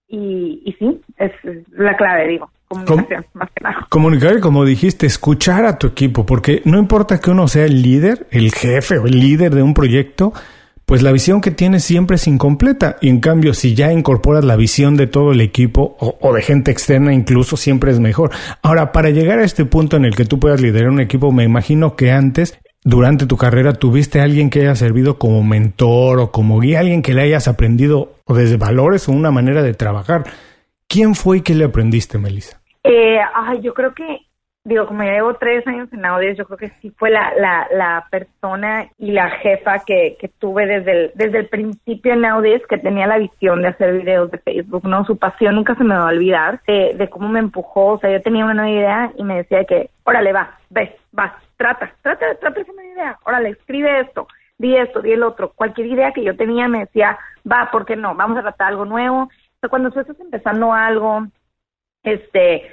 [0.07, 1.31] y, y sí, es
[1.71, 2.51] la clave, digo.
[2.69, 3.87] Comunicación, más que nada.
[3.89, 8.27] Comunicar, como dijiste, escuchar a tu equipo, porque no importa que uno sea el líder,
[8.31, 10.33] el jefe o el líder de un proyecto,
[10.87, 12.97] pues la visión que tienes siempre es incompleta.
[13.01, 16.41] Y en cambio, si ya incorporas la visión de todo el equipo o, o, de
[16.41, 18.31] gente externa, incluso siempre es mejor.
[18.61, 21.43] Ahora, para llegar a este punto en el que tú puedas liderar un equipo, me
[21.43, 26.31] imagino que antes, durante tu carrera, tuviste a alguien que haya servido como mentor o
[26.31, 30.23] como guía, alguien que le hayas aprendido o desde valores o una manera de trabajar.
[30.87, 32.61] ¿Quién fue y qué le aprendiste, Melissa?
[32.83, 33.19] Eh,
[33.61, 34.21] yo creo que,
[34.63, 37.67] digo, como ya llevo tres años en Audios, yo creo que sí fue la, la,
[37.71, 43.05] la persona y la jefa que, que tuve desde el, principio en Audios, que tenía
[43.05, 45.03] la visión de hacer videos de Facebook, ¿no?
[45.03, 47.93] Su pasión nunca se me va a olvidar de, de cómo me empujó.
[47.93, 51.37] O sea, yo tenía una nueva idea y me decía que, órale, va, ve, va,
[51.57, 55.51] trata, trata, trata esa nueva idea, órale, escribe esto di esto, di el otro.
[55.53, 57.17] Cualquier idea que yo tenía me decía,
[57.49, 58.15] va, ¿por qué no?
[58.15, 59.29] Vamos a tratar algo nuevo.
[59.69, 61.27] Cuando tú estás empezando algo,
[62.03, 62.63] este,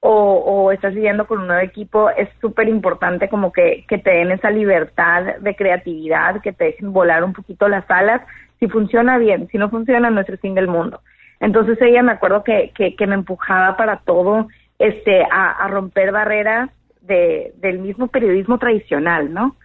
[0.00, 4.10] o, o estás viviendo con un nuevo equipo, es súper importante como que, que te
[4.10, 8.22] den esa libertad de creatividad, que te dejen volar un poquito las alas.
[8.60, 11.00] Si funciona bien, si no funciona, no es el fin del mundo.
[11.40, 16.12] Entonces ella me acuerdo que, que, que me empujaba para todo, este, a, a romper
[16.12, 19.56] barreras de, del mismo periodismo tradicional, ¿no?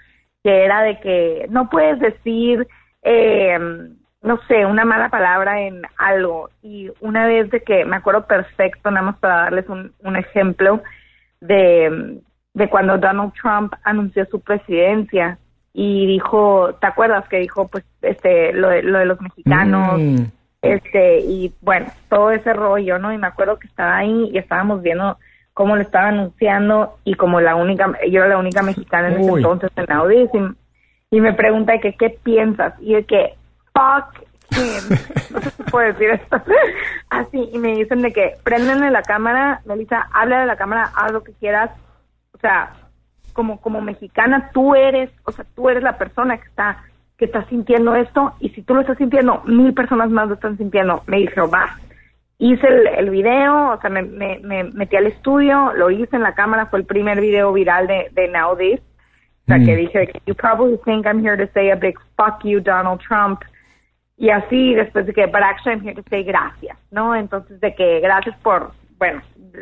[0.44, 2.68] que era de que no puedes decir,
[3.04, 3.58] eh,
[4.22, 6.50] no sé, una mala palabra en algo.
[6.62, 10.82] Y una vez de que me acuerdo perfecto, nada más para darles un, un ejemplo,
[11.42, 12.20] de,
[12.54, 15.38] de cuando Donald Trump anunció su presidencia
[15.74, 20.00] y dijo, ¿te acuerdas que dijo pues este lo de, lo de los mexicanos?
[20.00, 20.24] Mm.
[20.62, 23.14] Este, y bueno, todo ese rollo, ¿no?
[23.14, 25.18] Y me acuerdo que estaba ahí y estábamos viendo
[25.54, 29.32] cómo lo estaba anunciando y como la única, yo era la única mexicana en ese
[29.32, 29.40] Uy.
[29.40, 33.36] entonces en Audis y, y me pregunta de que qué piensas y de que
[33.74, 34.98] fuck him,
[35.32, 36.42] no sé si puedo decir esto,
[37.10, 41.12] así y me dicen de que prendenle la cámara, Melissa, habla de la cámara, haz
[41.12, 41.72] lo que quieras,
[42.34, 42.74] o sea,
[43.34, 46.84] como como mexicana tú eres, o sea, tú eres la persona que está
[47.20, 50.58] que está sintiendo esto y si tú lo estás sintiendo, mil personas más lo están
[50.58, 51.04] sintiendo.
[51.06, 51.78] Me dijo, va,
[52.38, 56.24] hice el, el video, o sea, me, me, me, metí al estudio, lo hice en
[56.24, 59.66] la cámara, fue el primer video viral de, de Now This, o sea, Mm.
[59.66, 63.42] que dije, you probably think I'm here to say a big fuck you, Donald Trump,
[64.20, 67.16] y así, después de que, but actually I'm here to say gracias, ¿no?
[67.16, 69.22] Entonces, de que gracias por, bueno,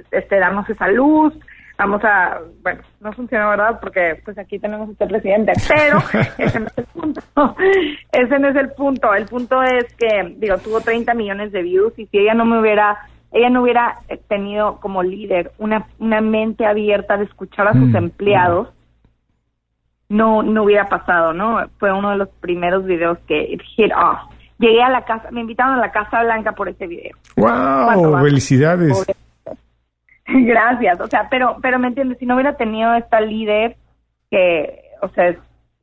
[0.10, 1.32] este, darnos esa luz,
[1.78, 3.80] vamos a, bueno, no funcionó, ¿verdad?
[3.80, 6.00] Porque, pues, aquí tenemos este presidente, pero
[6.39, 7.22] ese no es el punto,
[8.12, 11.93] ese no es el punto, el punto es que, digo, tuvo 30 millones de views,
[12.00, 12.98] y si ella no me hubiera,
[13.32, 17.89] ella no hubiera eh, tenido como líder una, una mente abierta de escuchar a sus
[17.89, 17.96] Mm.
[17.96, 18.70] empleados,
[20.10, 21.63] no no hubiera pasado, ¿no?
[21.78, 24.37] Fue uno de los primeros videos que it hit off.
[24.60, 27.15] Llegué a la casa, me invitaron a la Casa Blanca por ese video.
[27.36, 28.24] ¿Cuánto ¡Wow!
[28.24, 29.06] Felicidades.
[30.28, 33.78] Gracias, o sea, pero pero me entiendes, si no hubiera tenido esta líder
[34.30, 35.38] que, o sea, es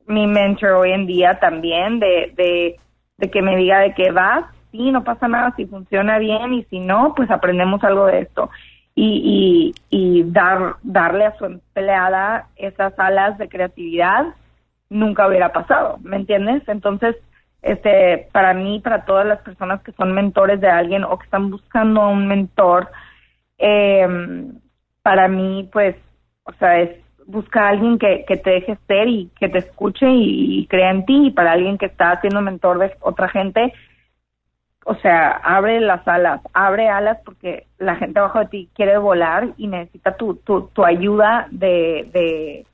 [0.07, 2.77] mi mentor hoy en día también de de,
[3.17, 6.65] de que me diga de que vas, sí, no pasa nada si funciona bien y
[6.65, 8.51] si no, pues aprendemos algo de esto.
[8.97, 14.35] Y, y, y dar darle a su empleada esas alas de creatividad
[14.91, 16.63] nunca hubiera pasado, ¿me entiendes?
[16.69, 17.17] Entonces,
[17.65, 21.51] este, para mí, para todas las personas que son mentores de alguien o que están
[21.51, 22.91] buscando a un mentor,
[23.57, 24.07] eh,
[25.03, 25.97] para mí, pues,
[26.45, 26.91] o sea, es
[27.27, 31.29] buscar a alguien que, te deje ser y que te escuche y, crea en ti.
[31.29, 33.73] Y para alguien que está siendo mentor de otra gente,
[34.85, 39.49] o sea, abre las alas, abre alas porque la gente abajo de ti quiere volar
[39.57, 42.67] y necesita tu, tu, tu ayuda de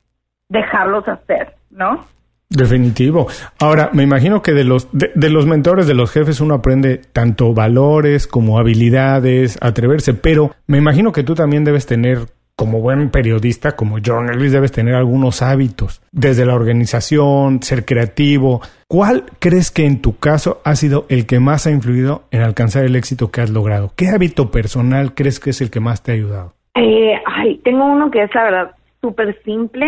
[0.49, 2.05] dejarlos hacer, ¿no?
[2.51, 3.27] Definitivo.
[3.59, 7.53] Ahora, me imagino que de los, de, los mentores, de los jefes, uno aprende tanto
[7.53, 12.25] valores como habilidades, atreverse, pero me imagino que tú también debes tener,
[12.57, 18.59] como buen periodista, como journalist, debes tener algunos hábitos, desde la organización, ser creativo.
[18.85, 22.83] ¿Cuál crees que en tu caso ha sido el que más ha influido en alcanzar
[22.83, 23.93] el éxito que has logrado?
[23.95, 26.53] ¿Qué hábito personal crees que es el que más te ha ayudado?
[26.75, 29.87] Eh, ay, tengo uno que es la verdad súper simple,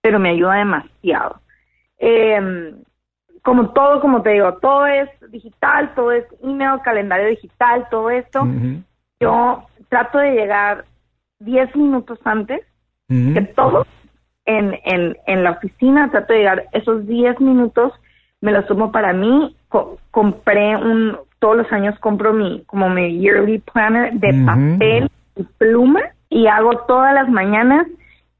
[0.00, 1.38] pero me ayuda demasiado.
[2.00, 2.74] Eh,
[3.42, 8.46] como todo, como te digo, todo es digital, todo es email, calendario digital, todo esto.
[9.20, 10.84] Yo trato de llegar
[11.38, 12.60] 10 minutos antes
[13.08, 13.34] ujú.
[13.34, 13.86] que todos
[14.46, 17.92] en, en, en la oficina, trato de llegar esos 10 minutos,
[18.40, 19.56] me los tomo para mí,
[20.10, 26.00] compré un, todos los años compro mi, como mi yearly planner de papel y pluma
[26.28, 27.86] y hago todas las mañanas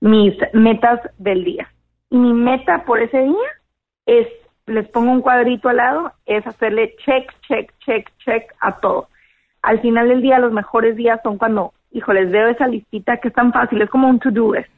[0.00, 1.68] mis metas del día.
[2.10, 3.48] Y mi meta por ese día
[4.06, 4.26] es,
[4.66, 9.08] les pongo un cuadrito al lado, es hacerle check, check, check, check a todo.
[9.62, 13.28] Al final del día, los mejores días son cuando, hijo, les veo esa listita que
[13.28, 14.68] es tan fácil, es como un to-do list.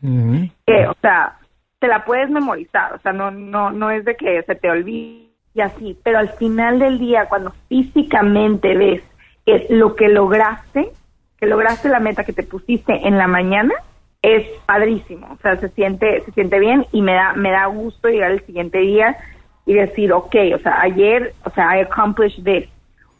[0.66, 1.38] que, o sea,
[1.78, 5.32] te la puedes memorizar, o sea, no, no, no es de que se te olvide
[5.54, 9.02] y así, pero al final del día, cuando físicamente ves
[9.44, 10.90] que lo que lograste,
[11.38, 13.74] que lograste la meta que te pusiste en la mañana,
[14.22, 18.08] es padrísimo, o sea, se siente, se siente bien y me da, me da gusto
[18.08, 19.16] llegar el siguiente día
[19.66, 22.68] y decir, ok, o sea, ayer, o sea, I accomplished this,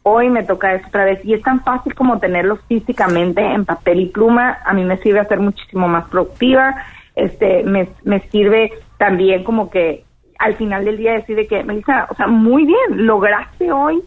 [0.03, 3.99] hoy me toca esto otra vez, y es tan fácil como tenerlo físicamente en papel
[3.99, 6.75] y pluma, a mí me sirve a ser muchísimo más productiva,
[7.15, 10.05] este, me, me sirve también como que
[10.39, 14.01] al final del día decir que, Melissa, o sea, muy bien, lograste hoy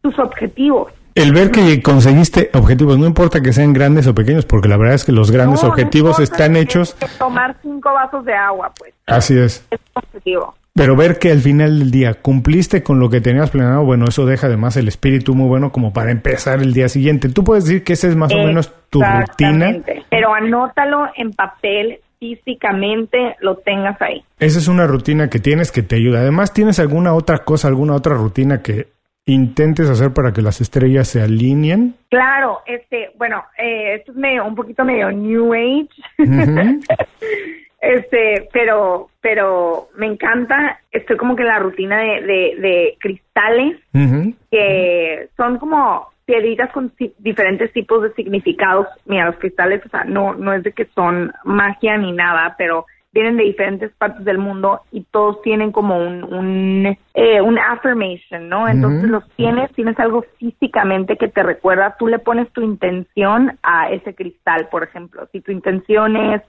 [0.00, 0.92] tus objetivos.
[1.16, 4.96] El ver que conseguiste objetivos, no importa que sean grandes o pequeños, porque la verdad
[4.96, 6.94] es que los grandes objetivos están hechos.
[7.18, 8.92] Tomar cinco vasos de agua, pues.
[9.06, 9.66] Así es.
[9.70, 10.54] Es objetivo.
[10.74, 14.26] Pero ver que al final del día cumpliste con lo que tenías planeado, bueno, eso
[14.26, 17.30] deja además el espíritu muy bueno como para empezar el día siguiente.
[17.30, 19.74] Tú puedes decir que esa es más o menos tu rutina.
[20.10, 24.22] Pero anótalo en papel físicamente lo tengas ahí.
[24.38, 26.20] Esa es una rutina que tienes que te ayuda.
[26.20, 28.95] Además, ¿tienes alguna otra cosa, alguna otra rutina que
[29.26, 31.94] intentes hacer para que las estrellas se alineen?
[32.08, 35.88] Claro, este, bueno, eh, esto es medio, un poquito medio New Age,
[37.80, 43.78] este, pero, pero me encanta, estoy como que en la rutina de, de, cristales,
[44.50, 48.86] que son como piedritas con diferentes tipos de significados.
[49.06, 52.86] Mira, los cristales, o sea, no, no es de que son magia ni nada, pero
[53.16, 58.68] vienen de diferentes partes del mundo y todos tienen como un, un, eh, affirmation, ¿no?
[58.68, 63.90] Entonces los tienes, tienes algo físicamente que te recuerda, tú le pones tu intención a
[63.90, 65.26] ese cristal, por ejemplo.
[65.32, 66.42] Si tu intención es,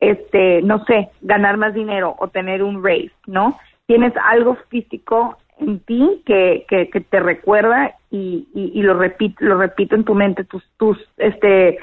[0.00, 3.58] este, no sé, ganar más dinero o tener un raise, ¿no?
[3.84, 9.94] Tienes algo físico en ti que, que, te recuerda y, y, lo repito lo repito
[9.96, 11.78] en tu mente tus tus este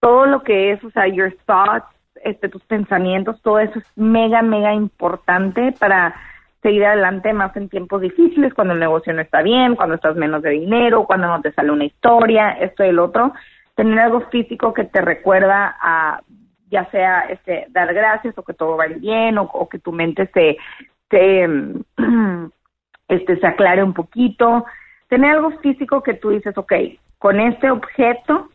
[0.00, 1.92] todo lo que es o sea your thoughts
[2.24, 6.14] este tus pensamientos todo eso es mega mega importante para
[6.62, 10.42] seguir adelante más en tiempos difíciles cuando el negocio no está bien cuando estás menos
[10.42, 13.32] de dinero cuando no te sale una historia esto y el otro.
[13.74, 16.20] Tener algo físico que te recuerda a
[16.70, 20.30] ya sea este dar gracias o que todo vaya bien o, o que tu mente
[20.34, 20.56] se
[21.10, 21.44] se
[23.12, 24.64] este, se aclare un poquito,
[25.08, 26.72] tener algo físico que tú dices, ok,
[27.18, 28.48] con este objeto,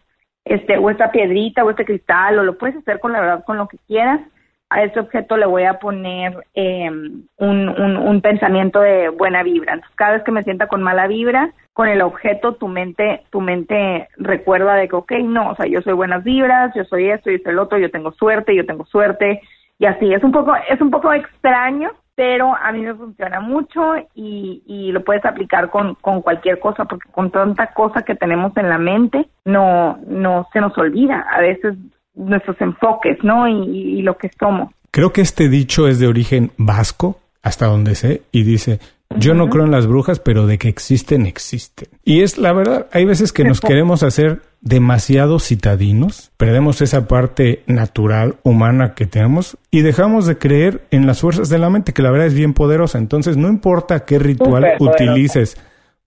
[0.49, 3.57] este, o esta piedrita, o este cristal, o lo puedes hacer con la verdad, con
[3.57, 4.21] lo que quieras,
[4.69, 9.73] a este objeto le voy a poner em, un, un, pensamiento de buena vibra.
[9.73, 13.39] Entonces, cada vez que me sienta con mala vibra, con el objeto, tu mente, tu
[13.39, 17.31] mente recuerda de que, ok, no, o sea, yo soy buenas vibras, yo soy esto,
[17.31, 19.41] yo soy el otro, yo tengo suerte, yo tengo suerte,
[19.79, 20.13] y así.
[20.13, 23.79] Es un poco, es un poco extraño, pero a mí me funciona mucho
[24.15, 28.57] y, y lo puedes aplicar con, con, cualquier cosa, porque con tanta cosa que tenemos
[28.57, 31.75] en la mente, no, no se nos olvida a veces
[32.15, 33.47] nuestros enfoques, ¿no?
[33.47, 34.73] Y, y lo que somos.
[34.89, 38.79] Creo que este dicho es de origen vasco, hasta donde sé, y dice,
[39.15, 41.87] yo no creo en las brujas, pero de que existen, existen.
[42.03, 47.63] Y es la verdad, hay veces que nos queremos hacer demasiado citadinos, perdemos esa parte
[47.67, 52.01] natural, humana que tenemos y dejamos de creer en las fuerzas de la mente, que
[52.01, 52.97] la verdad es bien poderosa.
[52.97, 55.57] Entonces, no importa qué ritual utilices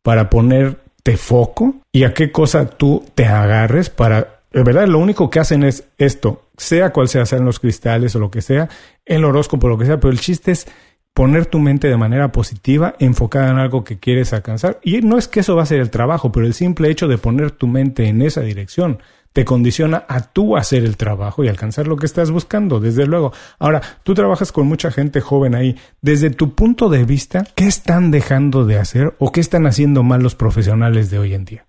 [0.03, 4.41] para ponerte foco y a qué cosa tú te agarres para...
[4.53, 8.19] De verdad, lo único que hacen es esto, sea cual sea, sean los cristales o
[8.19, 8.69] lo que sea,
[9.05, 10.67] el horóscopo, lo que sea, pero el chiste es
[11.15, 14.79] poner tu mente de manera positiva, enfocada en algo que quieres alcanzar.
[14.83, 17.19] Y no es que eso va a ser el trabajo, pero el simple hecho de
[17.19, 18.99] poner tu mente en esa dirección
[19.33, 23.33] te condiciona a tú hacer el trabajo y alcanzar lo que estás buscando, desde luego.
[23.59, 25.77] Ahora, tú trabajas con mucha gente joven ahí.
[26.03, 30.23] Desde tu punto de vista, ¿qué están dejando de hacer o qué están haciendo mal
[30.23, 31.65] los profesionales de hoy en día?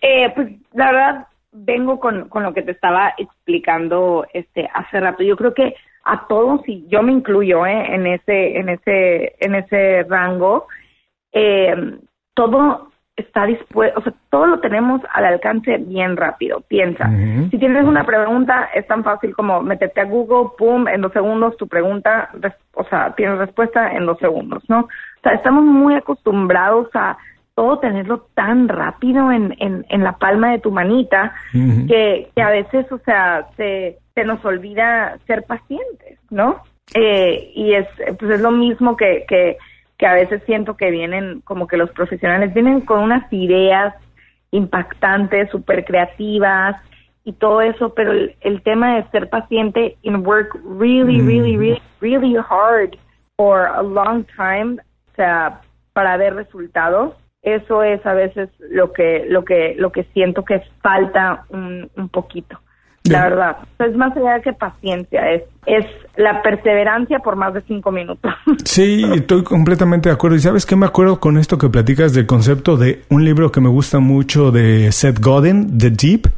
[0.00, 5.22] Eh, pues la verdad, vengo con, con lo que te estaba explicando este hace rato.
[5.22, 5.74] Yo creo que
[6.04, 7.94] a todos y yo me incluyo ¿eh?
[7.94, 10.66] en ese en ese en ese rango.
[11.32, 11.74] Eh,
[12.34, 17.10] todo está dispuesto o sea todo lo tenemos al alcance bien rápido piensa.
[17.50, 21.56] Si tienes una pregunta es tan fácil como meterte a Google pum en dos segundos
[21.58, 22.30] tu pregunta
[22.74, 27.18] o sea tienes respuesta en dos segundos no o sea estamos muy acostumbrados a
[27.54, 32.48] todo tenerlo tan rápido en, en, en la palma de tu manita que, que a
[32.48, 36.62] veces, o sea, se, se nos olvida ser pacientes, ¿no?
[36.94, 37.86] eh, y es,
[38.18, 39.56] pues es lo mismo que, que,
[39.98, 43.94] que a veces siento que vienen, como que los profesionales vienen con unas ideas
[44.50, 46.76] impactantes, súper creativas
[47.24, 51.82] y todo eso, pero el, el, tema de ser paciente and work really, really, really,
[52.00, 52.96] really hard
[53.36, 54.78] for a long time,
[55.12, 55.60] o sea,
[55.94, 60.62] para ver resultados, eso es a veces lo que, lo que, lo que siento que
[60.82, 62.58] falta un, un poquito.
[63.04, 65.84] La verdad, es más allá que paciencia, es, es
[66.16, 68.32] la perseverancia por más de cinco minutos.
[68.64, 70.36] Sí, estoy completamente de acuerdo.
[70.36, 73.60] Y sabes qué me acuerdo con esto que platicas del concepto de un libro que
[73.60, 76.28] me gusta mucho de Seth Godin, The Deep,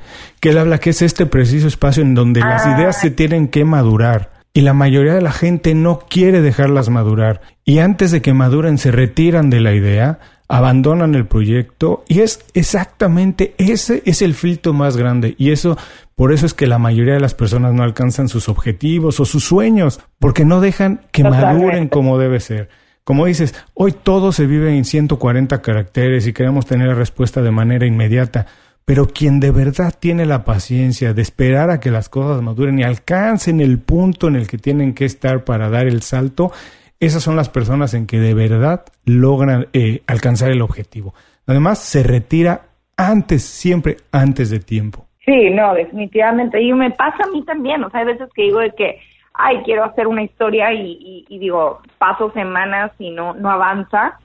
[0.41, 2.77] que él habla que es este preciso espacio en donde las ah.
[2.77, 4.31] ideas se tienen que madurar.
[4.53, 7.41] Y la mayoría de la gente no quiere dejarlas madurar.
[7.65, 10.19] Y antes de que maduren se retiran de la idea
[10.49, 15.77] abandonan el proyecto y es exactamente ese es el filtro más grande y eso
[16.17, 19.45] por eso es que la mayoría de las personas no alcanzan sus objetivos o sus
[19.45, 22.69] sueños porque no dejan que maduren como debe ser.
[23.03, 27.51] Como dices, hoy todo se vive en 140 caracteres y queremos tener la respuesta de
[27.51, 28.47] manera inmediata,
[28.85, 32.85] pero quien de verdad tiene la paciencia de esperar a que las cosas maduren y
[32.85, 36.53] alcancen el punto en el que tienen que estar para dar el salto,
[37.01, 41.15] esas son las personas en que de verdad logran eh, alcanzar el objetivo.
[41.47, 42.63] Además, se retira
[42.97, 45.07] antes, siempre antes de tiempo.
[45.25, 46.61] Sí, no, definitivamente.
[46.61, 47.83] Y me pasa a mí también.
[47.85, 49.01] O sea, hay veces que digo de que,
[49.35, 54.19] ay, quiero hacer una historia y, digo, paso semanas y no, no avanza.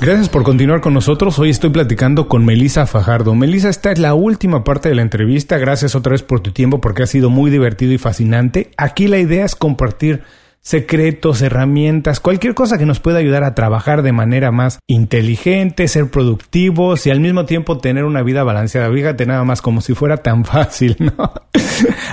[0.00, 1.40] Gracias por continuar con nosotros.
[1.40, 3.34] Hoy estoy platicando con Melisa Fajardo.
[3.34, 5.58] Melisa, esta es la última parte de la entrevista.
[5.58, 8.70] Gracias otra vez por tu tiempo porque ha sido muy divertido y fascinante.
[8.76, 10.22] Aquí la idea es compartir
[10.60, 16.10] secretos, herramientas, cualquier cosa que nos pueda ayudar a trabajar de manera más inteligente, ser
[16.10, 18.92] productivos y al mismo tiempo tener una vida balanceada.
[18.92, 21.32] Fíjate nada más como si fuera tan fácil, ¿no?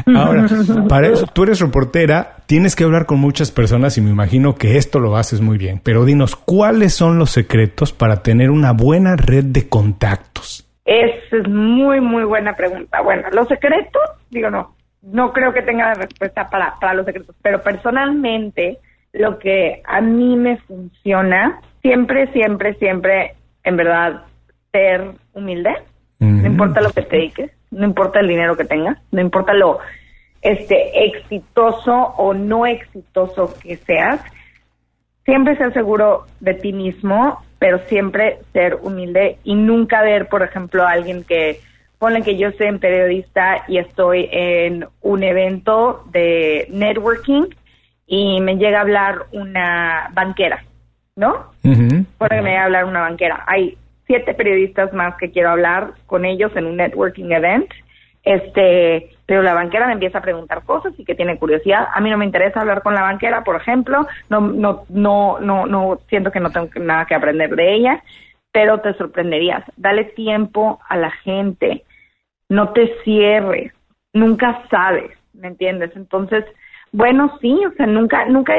[0.18, 0.48] Ahora,
[0.88, 4.78] para eso tú eres reportera, tienes que hablar con muchas personas y me imagino que
[4.78, 5.82] esto lo haces muy bien.
[5.84, 10.68] Pero dinos, ¿cuáles son los secretos para tener una buena red de contactos?
[10.86, 13.02] Esa es muy, muy buena pregunta.
[13.02, 14.75] Bueno, los secretos, digo, no,
[15.06, 18.80] no creo que tenga la respuesta para, para los secretos, pero personalmente
[19.14, 24.24] lo que a mí me funciona, siempre, siempre, siempre, en verdad,
[24.72, 25.74] ser humilde,
[26.20, 29.80] no importa lo que te dediques, no importa el dinero que tengas, no importa lo
[30.42, 34.22] este exitoso o no exitoso que seas,
[35.24, 40.84] siempre ser seguro de ti mismo, pero siempre ser humilde y nunca ver, por ejemplo,
[40.84, 41.60] a alguien que
[42.00, 47.46] ponle que yo soy periodista y estoy en un evento de networking
[48.08, 50.64] y me llega a hablar una banquera,
[51.16, 51.52] ¿no?
[51.64, 53.44] Uh que me llega a hablar una banquera.
[53.48, 53.78] Hay
[54.08, 57.70] siete periodistas más que quiero hablar con ellos en un networking event.
[58.24, 61.88] Este, pero la banquera me empieza a preguntar cosas y que tiene curiosidad.
[61.94, 65.66] A mí no me interesa hablar con la banquera, por ejemplo, no no no no
[65.68, 68.04] no siento que no tengo nada que aprender de ella
[68.56, 69.66] pero te sorprenderías.
[69.76, 71.84] Dale tiempo a la gente,
[72.48, 73.74] no te cierres,
[74.14, 75.92] nunca sabes, ¿me entiendes?
[75.98, 76.46] Entonces,
[76.94, 78.54] bueno, sí, o sea, nunca, nunca,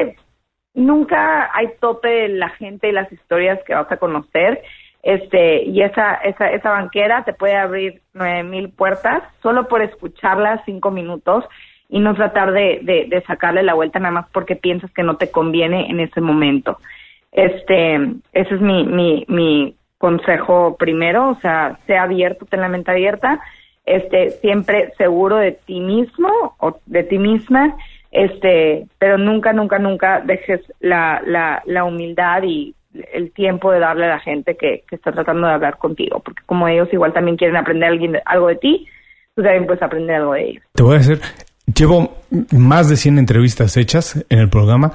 [0.74, 4.62] nunca hay tope la gente y las historias que vas a conocer.
[5.02, 10.62] Este, y esa, esa, esa banquera te puede abrir nueve mil puertas solo por escucharla
[10.66, 11.46] cinco minutos
[11.88, 15.16] y no tratar de, de, de sacarle la vuelta nada más porque piensas que no
[15.16, 16.76] te conviene en ese momento.
[17.32, 17.94] Este,
[18.32, 19.76] ese es mi, mi, mi
[20.06, 23.40] consejo primero, o sea, sea abierto, ten la mente abierta,
[23.84, 26.28] este, siempre seguro de ti mismo
[26.60, 27.76] o de ti misma,
[28.12, 31.20] este, pero nunca, nunca, nunca dejes la,
[31.66, 32.72] la, humildad y
[33.12, 36.44] el tiempo de darle a la gente que, que, está tratando de hablar contigo, porque
[36.46, 38.86] como ellos igual también quieren aprender alguien, algo de ti,
[39.34, 40.62] tú también puedes aprender algo de ellos.
[40.72, 41.20] Te voy a decir,
[41.74, 42.14] llevo
[42.52, 44.92] más de 100 entrevistas hechas en el programa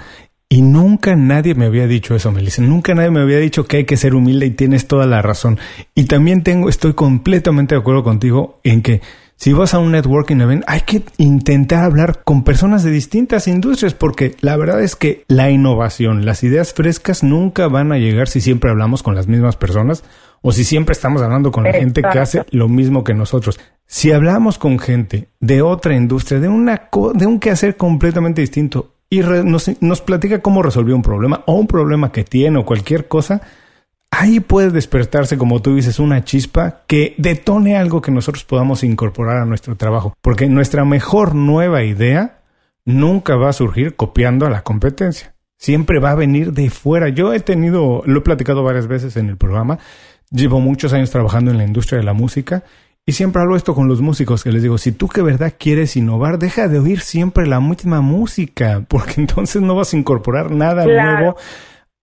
[0.52, 2.62] y nunca nadie me había dicho eso, Melissa.
[2.62, 5.58] Nunca nadie me había dicho que hay que ser humilde y tienes toda la razón.
[5.96, 9.00] Y también tengo, estoy completamente de acuerdo contigo en que
[9.38, 13.94] Si vas a un networking event, hay que intentar hablar con personas de distintas industrias
[13.94, 18.42] porque la verdad es que la innovación, las ideas frescas nunca van a llegar si
[18.42, 20.04] siempre hablamos con las mismas personas
[20.42, 23.58] o si siempre estamos hablando con la gente que hace lo mismo que nosotros.
[23.88, 29.20] Si hablamos con gente de otra industria, de una de un quehacer completamente distinto y
[29.20, 33.42] nos, nos platica cómo resolvió un problema o un problema que tiene o cualquier cosa,
[34.10, 39.38] ahí puede despertarse, como tú dices, una chispa que detone algo que nosotros podamos incorporar
[39.38, 40.16] a nuestro trabajo.
[40.22, 42.40] Porque nuestra mejor nueva idea
[42.86, 45.36] nunca va a surgir copiando a la competencia.
[45.58, 47.10] Siempre va a venir de fuera.
[47.10, 49.78] Yo he tenido, lo he platicado varias veces en el programa,
[50.30, 52.64] llevo muchos años trabajando en la industria de la música
[53.06, 55.96] y siempre hablo esto con los músicos, que les digo, si tú que verdad quieres
[55.98, 60.86] innovar, deja de oír siempre la misma música, porque entonces no vas a incorporar nada
[60.86, 61.36] nuevo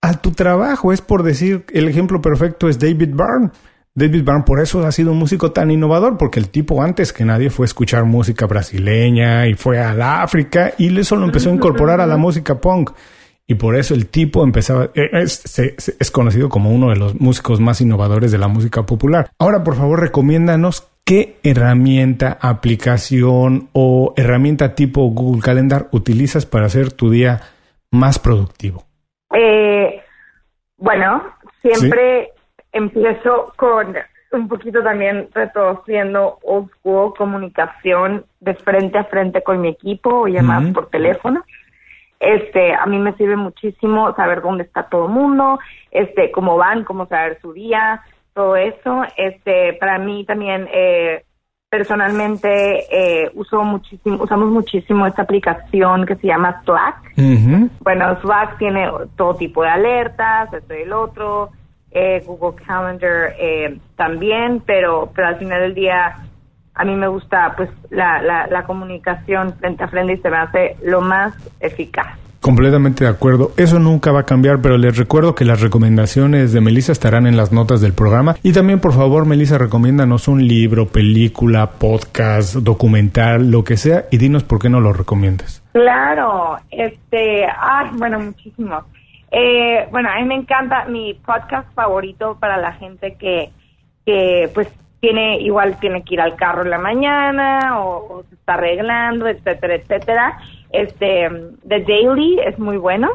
[0.00, 0.92] a tu trabajo.
[0.92, 3.50] Es por decir, el ejemplo perfecto es David Byrne.
[3.94, 7.24] David Byrne por eso ha sido un músico tan innovador, porque el tipo antes que
[7.24, 11.54] nadie fue a escuchar música brasileña y fue al África y eso lo empezó a
[11.54, 12.90] incorporar a la música punk.
[13.50, 17.60] Y por eso el tipo empezaba, eh, es, es, conocido como uno de los músicos
[17.60, 19.30] más innovadores de la música popular.
[19.38, 26.92] Ahora, por favor, recomiéndanos qué herramienta, aplicación o herramienta tipo Google Calendar utilizas para hacer
[26.92, 27.40] tu día
[27.90, 28.84] más productivo.
[29.34, 30.02] Eh,
[30.76, 31.22] bueno,
[31.62, 32.32] siempre
[32.72, 33.96] empiezo con
[34.30, 40.28] un poquito también retroduciendo old school comunicación de frente a frente con mi equipo o
[40.28, 41.42] llamadas por teléfono.
[42.20, 45.58] Este, a mí me sirve muchísimo saber dónde está todo el mundo,
[45.90, 48.02] este, cómo van, cómo saber su día,
[48.34, 49.02] todo eso.
[49.16, 51.24] Este, para mí también, eh,
[51.70, 57.12] personalmente, eh, uso muchísimo, usamos muchísimo esta aplicación que se llama Slack.
[57.80, 61.50] Bueno, Slack tiene todo tipo de alertas, esto y el otro,
[61.90, 66.16] eh, Google Calendar eh, también, pero, pero al final del día,
[66.78, 70.36] a mí me gusta pues la, la, la comunicación frente a frente y se me
[70.36, 72.16] hace lo más eficaz.
[72.40, 73.50] Completamente de acuerdo.
[73.56, 77.36] Eso nunca va a cambiar, pero les recuerdo que las recomendaciones de Melissa estarán en
[77.36, 78.36] las notas del programa.
[78.44, 84.18] Y también, por favor, Melissa, recomiéndanos un libro, película, podcast, documental, lo que sea, y
[84.18, 85.64] dinos por qué no lo recomiendas.
[85.72, 88.84] Claro, este, ay, bueno, muchísimo.
[89.32, 93.50] Eh, bueno, a mí me encanta mi podcast favorito para la gente que,
[94.06, 94.68] que pues
[95.00, 99.76] tiene igual tiene que ir al carro en la mañana o, se está arreglando, etcétera,
[99.76, 100.38] etcétera.
[100.70, 101.28] Este,
[101.66, 103.08] The Daily es muy bueno.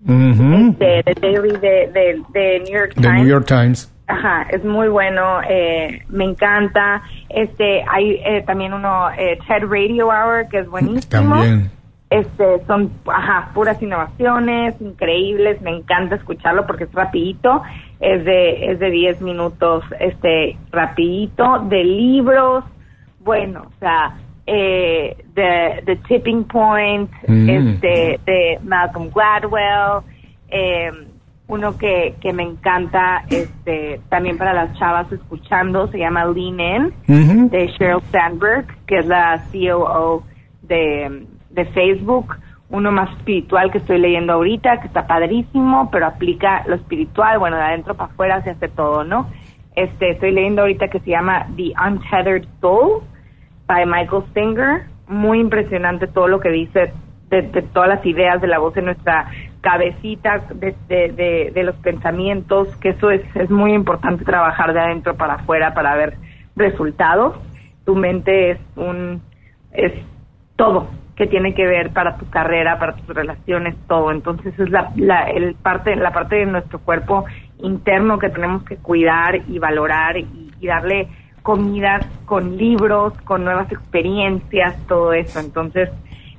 [0.00, 3.02] este, The Daily de, de, New York Times.
[3.02, 3.94] The New York Times.
[4.06, 7.02] Ajá, es muy bueno, eh, me encanta.
[7.28, 11.10] Este, hay eh, también uno, eh, TED Radio Hour, que es buenísimo.
[11.10, 11.70] También.
[12.10, 17.62] Este, son, ajá, puras innovaciones, increíbles, me encanta escucharlo porque es rapidito,
[18.00, 22.64] es de, es de 10 minutos, este, rapidito, de libros,
[23.20, 27.50] bueno, o sea, eh, The, Tipping Point, mm.
[27.50, 30.02] este, de Malcolm Gladwell,
[30.48, 30.90] eh,
[31.46, 37.50] uno que, que me encanta, este, también para las chavas escuchando, se llama Lean In,
[37.50, 40.22] de Sheryl Sandberg, que es la COO
[40.62, 41.26] de
[41.58, 42.36] de Facebook,
[42.70, 47.56] uno más espiritual que estoy leyendo ahorita, que está padrísimo, pero aplica lo espiritual, bueno,
[47.56, 49.28] de adentro para afuera se hace todo, ¿no?
[49.74, 53.02] Este, estoy leyendo ahorita que se llama The Untethered Soul,
[53.66, 56.92] by Michael Singer, muy impresionante todo lo que dice
[57.30, 57.42] de,
[57.72, 59.30] todas las ideas de la voz en nuestra
[59.60, 65.16] cabecita, de, de, de, los pensamientos, que eso es, es muy importante trabajar de adentro
[65.16, 66.14] para afuera para ver
[66.56, 67.36] resultados.
[67.84, 69.20] Tu mente es un,
[69.72, 69.92] es
[70.56, 70.88] todo,
[71.18, 74.12] que tiene que ver para tu carrera, para tus relaciones, todo.
[74.12, 77.24] Entonces es la, la, el parte, la parte de nuestro cuerpo
[77.58, 80.26] interno que tenemos que cuidar y valorar y,
[80.64, 81.08] darle
[81.42, 85.40] comida con libros, con nuevas experiencias, todo eso.
[85.40, 85.88] Entonces,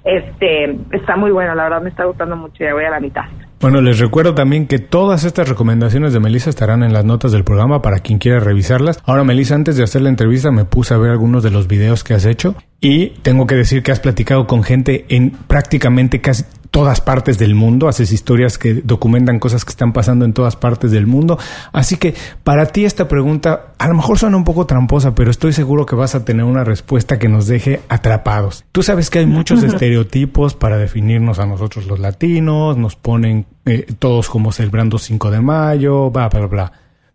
[0.06, 3.26] este, está muy bueno, la verdad me está gustando mucho, ya voy a la mitad.
[3.60, 7.44] Bueno, les recuerdo también que todas estas recomendaciones de Melissa estarán en las notas del
[7.44, 9.02] programa para quien quiera revisarlas.
[9.06, 12.04] Ahora, Melissa, antes de hacer la entrevista me puse a ver algunos de los videos
[12.04, 16.44] que has hecho y tengo que decir que has platicado con gente en prácticamente casi
[16.72, 20.92] todas partes del mundo, haces historias que documentan cosas que están pasando en todas partes
[20.92, 21.40] del mundo.
[21.74, 22.14] Así que
[22.44, 25.96] para ti esta pregunta a lo mejor suena un poco tramposa, pero estoy seguro que
[25.96, 28.66] vas a tener una respuesta que nos deje atrapados.
[28.72, 33.88] Tú sabes que hay muchos estereotipos para definirnos a nosotros los latinos, nos ponen eh,
[33.98, 36.72] todos como celebrando 5 de mayo, bla, bla, bla.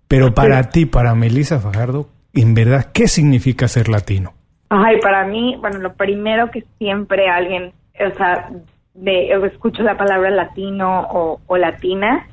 [0.09, 4.35] Pero para ti, para Melissa Fajardo, en verdad, ¿qué significa ser latino?
[4.77, 8.51] Ay, para mí, bueno, lo primero que siempre alguien, o sea,
[8.95, 11.07] de, escucho la palabra latino
[11.47, 12.27] o, latina,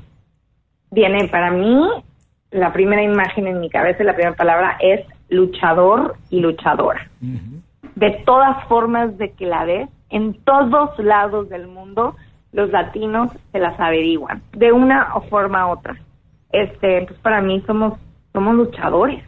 [0.90, 1.88] viene para mí,
[2.50, 7.08] la primera imagen en mi cabeza, la primera palabra es luchador y luchadora.
[7.94, 12.16] de todas formas de que la ves, en todos lados del mundo,
[12.52, 15.96] los latinos se las averiguan, de una o forma u otra.
[16.50, 17.98] Este, pues para mí somos,
[18.32, 19.24] somos luchadores,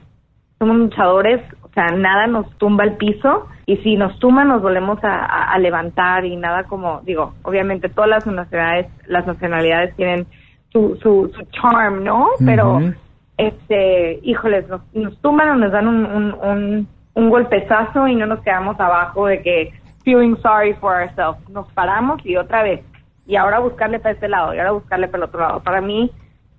[0.58, 1.40] somos luchadores,
[1.74, 6.24] o sea, nada nos tumba el piso, y si nos tumba nos volvemos a, levantar
[6.24, 10.26] y nada como, digo, obviamente todas las nacionalidades, las nacionalidades tienen
[10.70, 12.28] su, su, charm, ¿no?
[12.44, 12.80] Pero,
[13.38, 18.40] este, híjoles, nos, nos tumban o nos dan un, un, un golpezazo y no nos
[18.40, 19.72] quedamos abajo de que
[20.04, 21.48] feeling sorry for ourselves.
[21.48, 22.82] Nos paramos y otra vez.
[23.26, 25.62] Y ahora buscarle para este lado y ahora buscarle para el otro lado.
[25.64, 26.12] Para mí,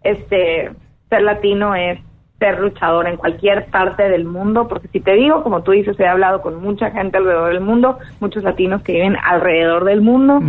[0.04, 0.72] este,
[1.10, 2.00] ser latino es
[2.40, 6.08] ser luchador en cualquier parte del mundo, porque si te digo, como tú dices, he
[6.08, 10.42] hablado con mucha gente alrededor del mundo, muchos latinos que viven alrededor del mundo,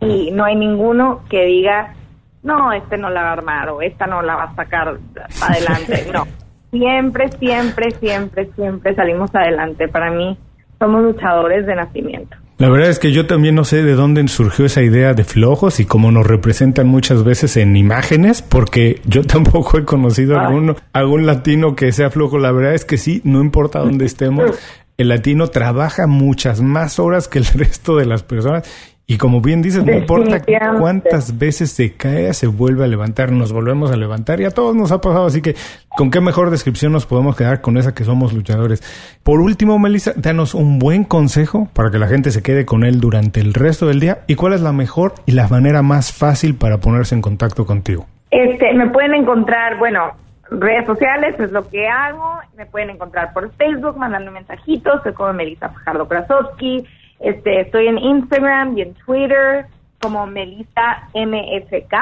[0.00, 1.94] y no hay ninguno que diga,
[2.42, 4.96] no, este no la va a armar o esta no la va a sacar
[5.40, 6.06] adelante.
[6.12, 6.26] no,
[6.70, 9.88] siempre, siempre, siempre, siempre salimos adelante.
[9.88, 10.36] Para mí,
[10.78, 12.36] somos luchadores de nacimiento.
[12.62, 15.80] La verdad es que yo también no sé de dónde surgió esa idea de flojos
[15.80, 21.26] y cómo nos representan muchas veces en imágenes, porque yo tampoco he conocido algún, algún
[21.26, 22.38] latino que sea flojo.
[22.38, 24.56] La verdad es que sí, no importa dónde estemos,
[24.96, 28.62] el latino trabaja muchas más horas que el resto de las personas
[29.06, 30.40] y como bien dices, no importa
[30.78, 34.76] cuántas veces se cae, se vuelve a levantar, nos volvemos a levantar y a todos
[34.76, 35.26] nos ha pasado.
[35.26, 35.54] Así que,
[35.88, 38.80] ¿con qué mejor descripción nos podemos quedar con esa que somos luchadores?
[39.24, 43.00] Por último, Melissa, danos un buen consejo para que la gente se quede con él
[43.00, 44.20] durante el resto del día.
[44.28, 48.06] ¿Y cuál es la mejor y la manera más fácil para ponerse en contacto contigo?
[48.30, 50.12] Este, me pueden encontrar, bueno,
[50.48, 52.38] redes sociales es lo que hago.
[52.56, 55.02] Me pueden encontrar por Facebook, mandando mensajitos.
[55.02, 56.86] Soy como Melissa Fajardo Krasowski
[57.22, 59.66] este, estoy en Instagram y en Twitter
[60.00, 61.94] como Melissa MFK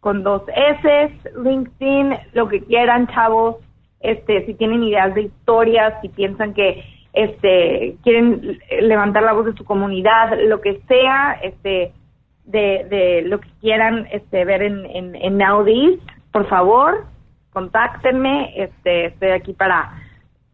[0.00, 1.12] con dos S,
[1.42, 3.56] LinkedIn, lo que quieran, chavos.
[4.00, 6.82] Este, si tienen ideas de historias, si piensan que
[7.12, 11.92] este quieren levantar la voz de su comunidad, lo que sea, este
[12.44, 15.38] de, de lo que quieran este ver en en, en
[16.32, 17.04] por favor,
[17.52, 19.92] contáctenme, este estoy aquí para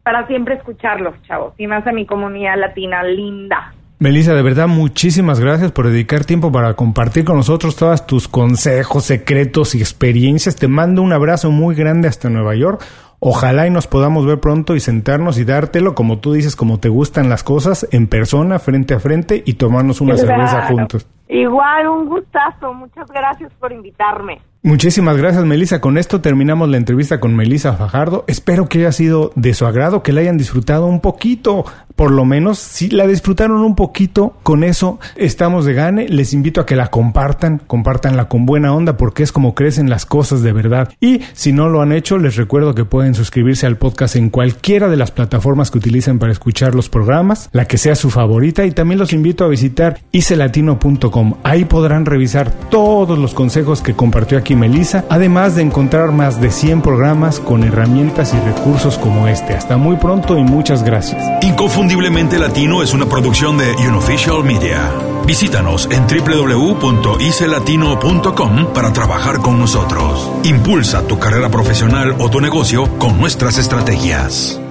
[0.03, 3.73] para siempre escucharlos, chavos, y más a mi comunidad latina linda.
[3.99, 9.05] Melissa, de verdad, muchísimas gracias por dedicar tiempo para compartir con nosotros todos tus consejos,
[9.05, 10.55] secretos y experiencias.
[10.55, 12.83] Te mando un abrazo muy grande hasta Nueva York.
[13.19, 16.89] Ojalá y nos podamos ver pronto y sentarnos y dártelo, como tú dices, como te
[16.89, 21.07] gustan las cosas, en persona, frente a frente y tomarnos una cerveza juntos.
[21.29, 22.73] Igual, un gustazo.
[22.73, 24.39] Muchas gracias por invitarme.
[24.63, 25.79] Muchísimas gracias, Melissa.
[25.79, 28.25] Con esto terminamos la entrevista con Melissa Fajardo.
[28.27, 31.65] Espero que haya sido de su agrado, que la hayan disfrutado un poquito
[31.97, 36.07] por lo menos si la disfrutaron un poquito, con eso estamos de gane.
[36.07, 40.05] Les invito a que la compartan, compartanla con buena onda porque es como crecen las
[40.05, 40.93] cosas de verdad.
[41.01, 44.89] Y si no lo han hecho, les recuerdo que pueden suscribirse al podcast en cualquiera
[44.89, 48.71] de las plataformas que utilicen para escuchar los programas, la que sea su favorita y
[48.71, 51.16] también los invito a visitar icelatino.com.
[51.43, 56.51] Ahí podrán revisar todos los consejos que compartió aquí Melissa, además de encontrar más de
[56.51, 59.53] 100 programas con herramientas y recursos como este.
[59.53, 61.23] Hasta muy pronto y muchas gracias.
[61.43, 64.91] Inconfundiblemente Latino es una producción de Unofficial Media.
[65.25, 70.31] Visítanos en www.icelatino.com para trabajar con nosotros.
[70.43, 74.61] Impulsa tu carrera profesional o tu negocio con nuestras estrategias.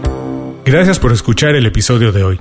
[0.64, 2.40] Gracias por escuchar el episodio de hoy.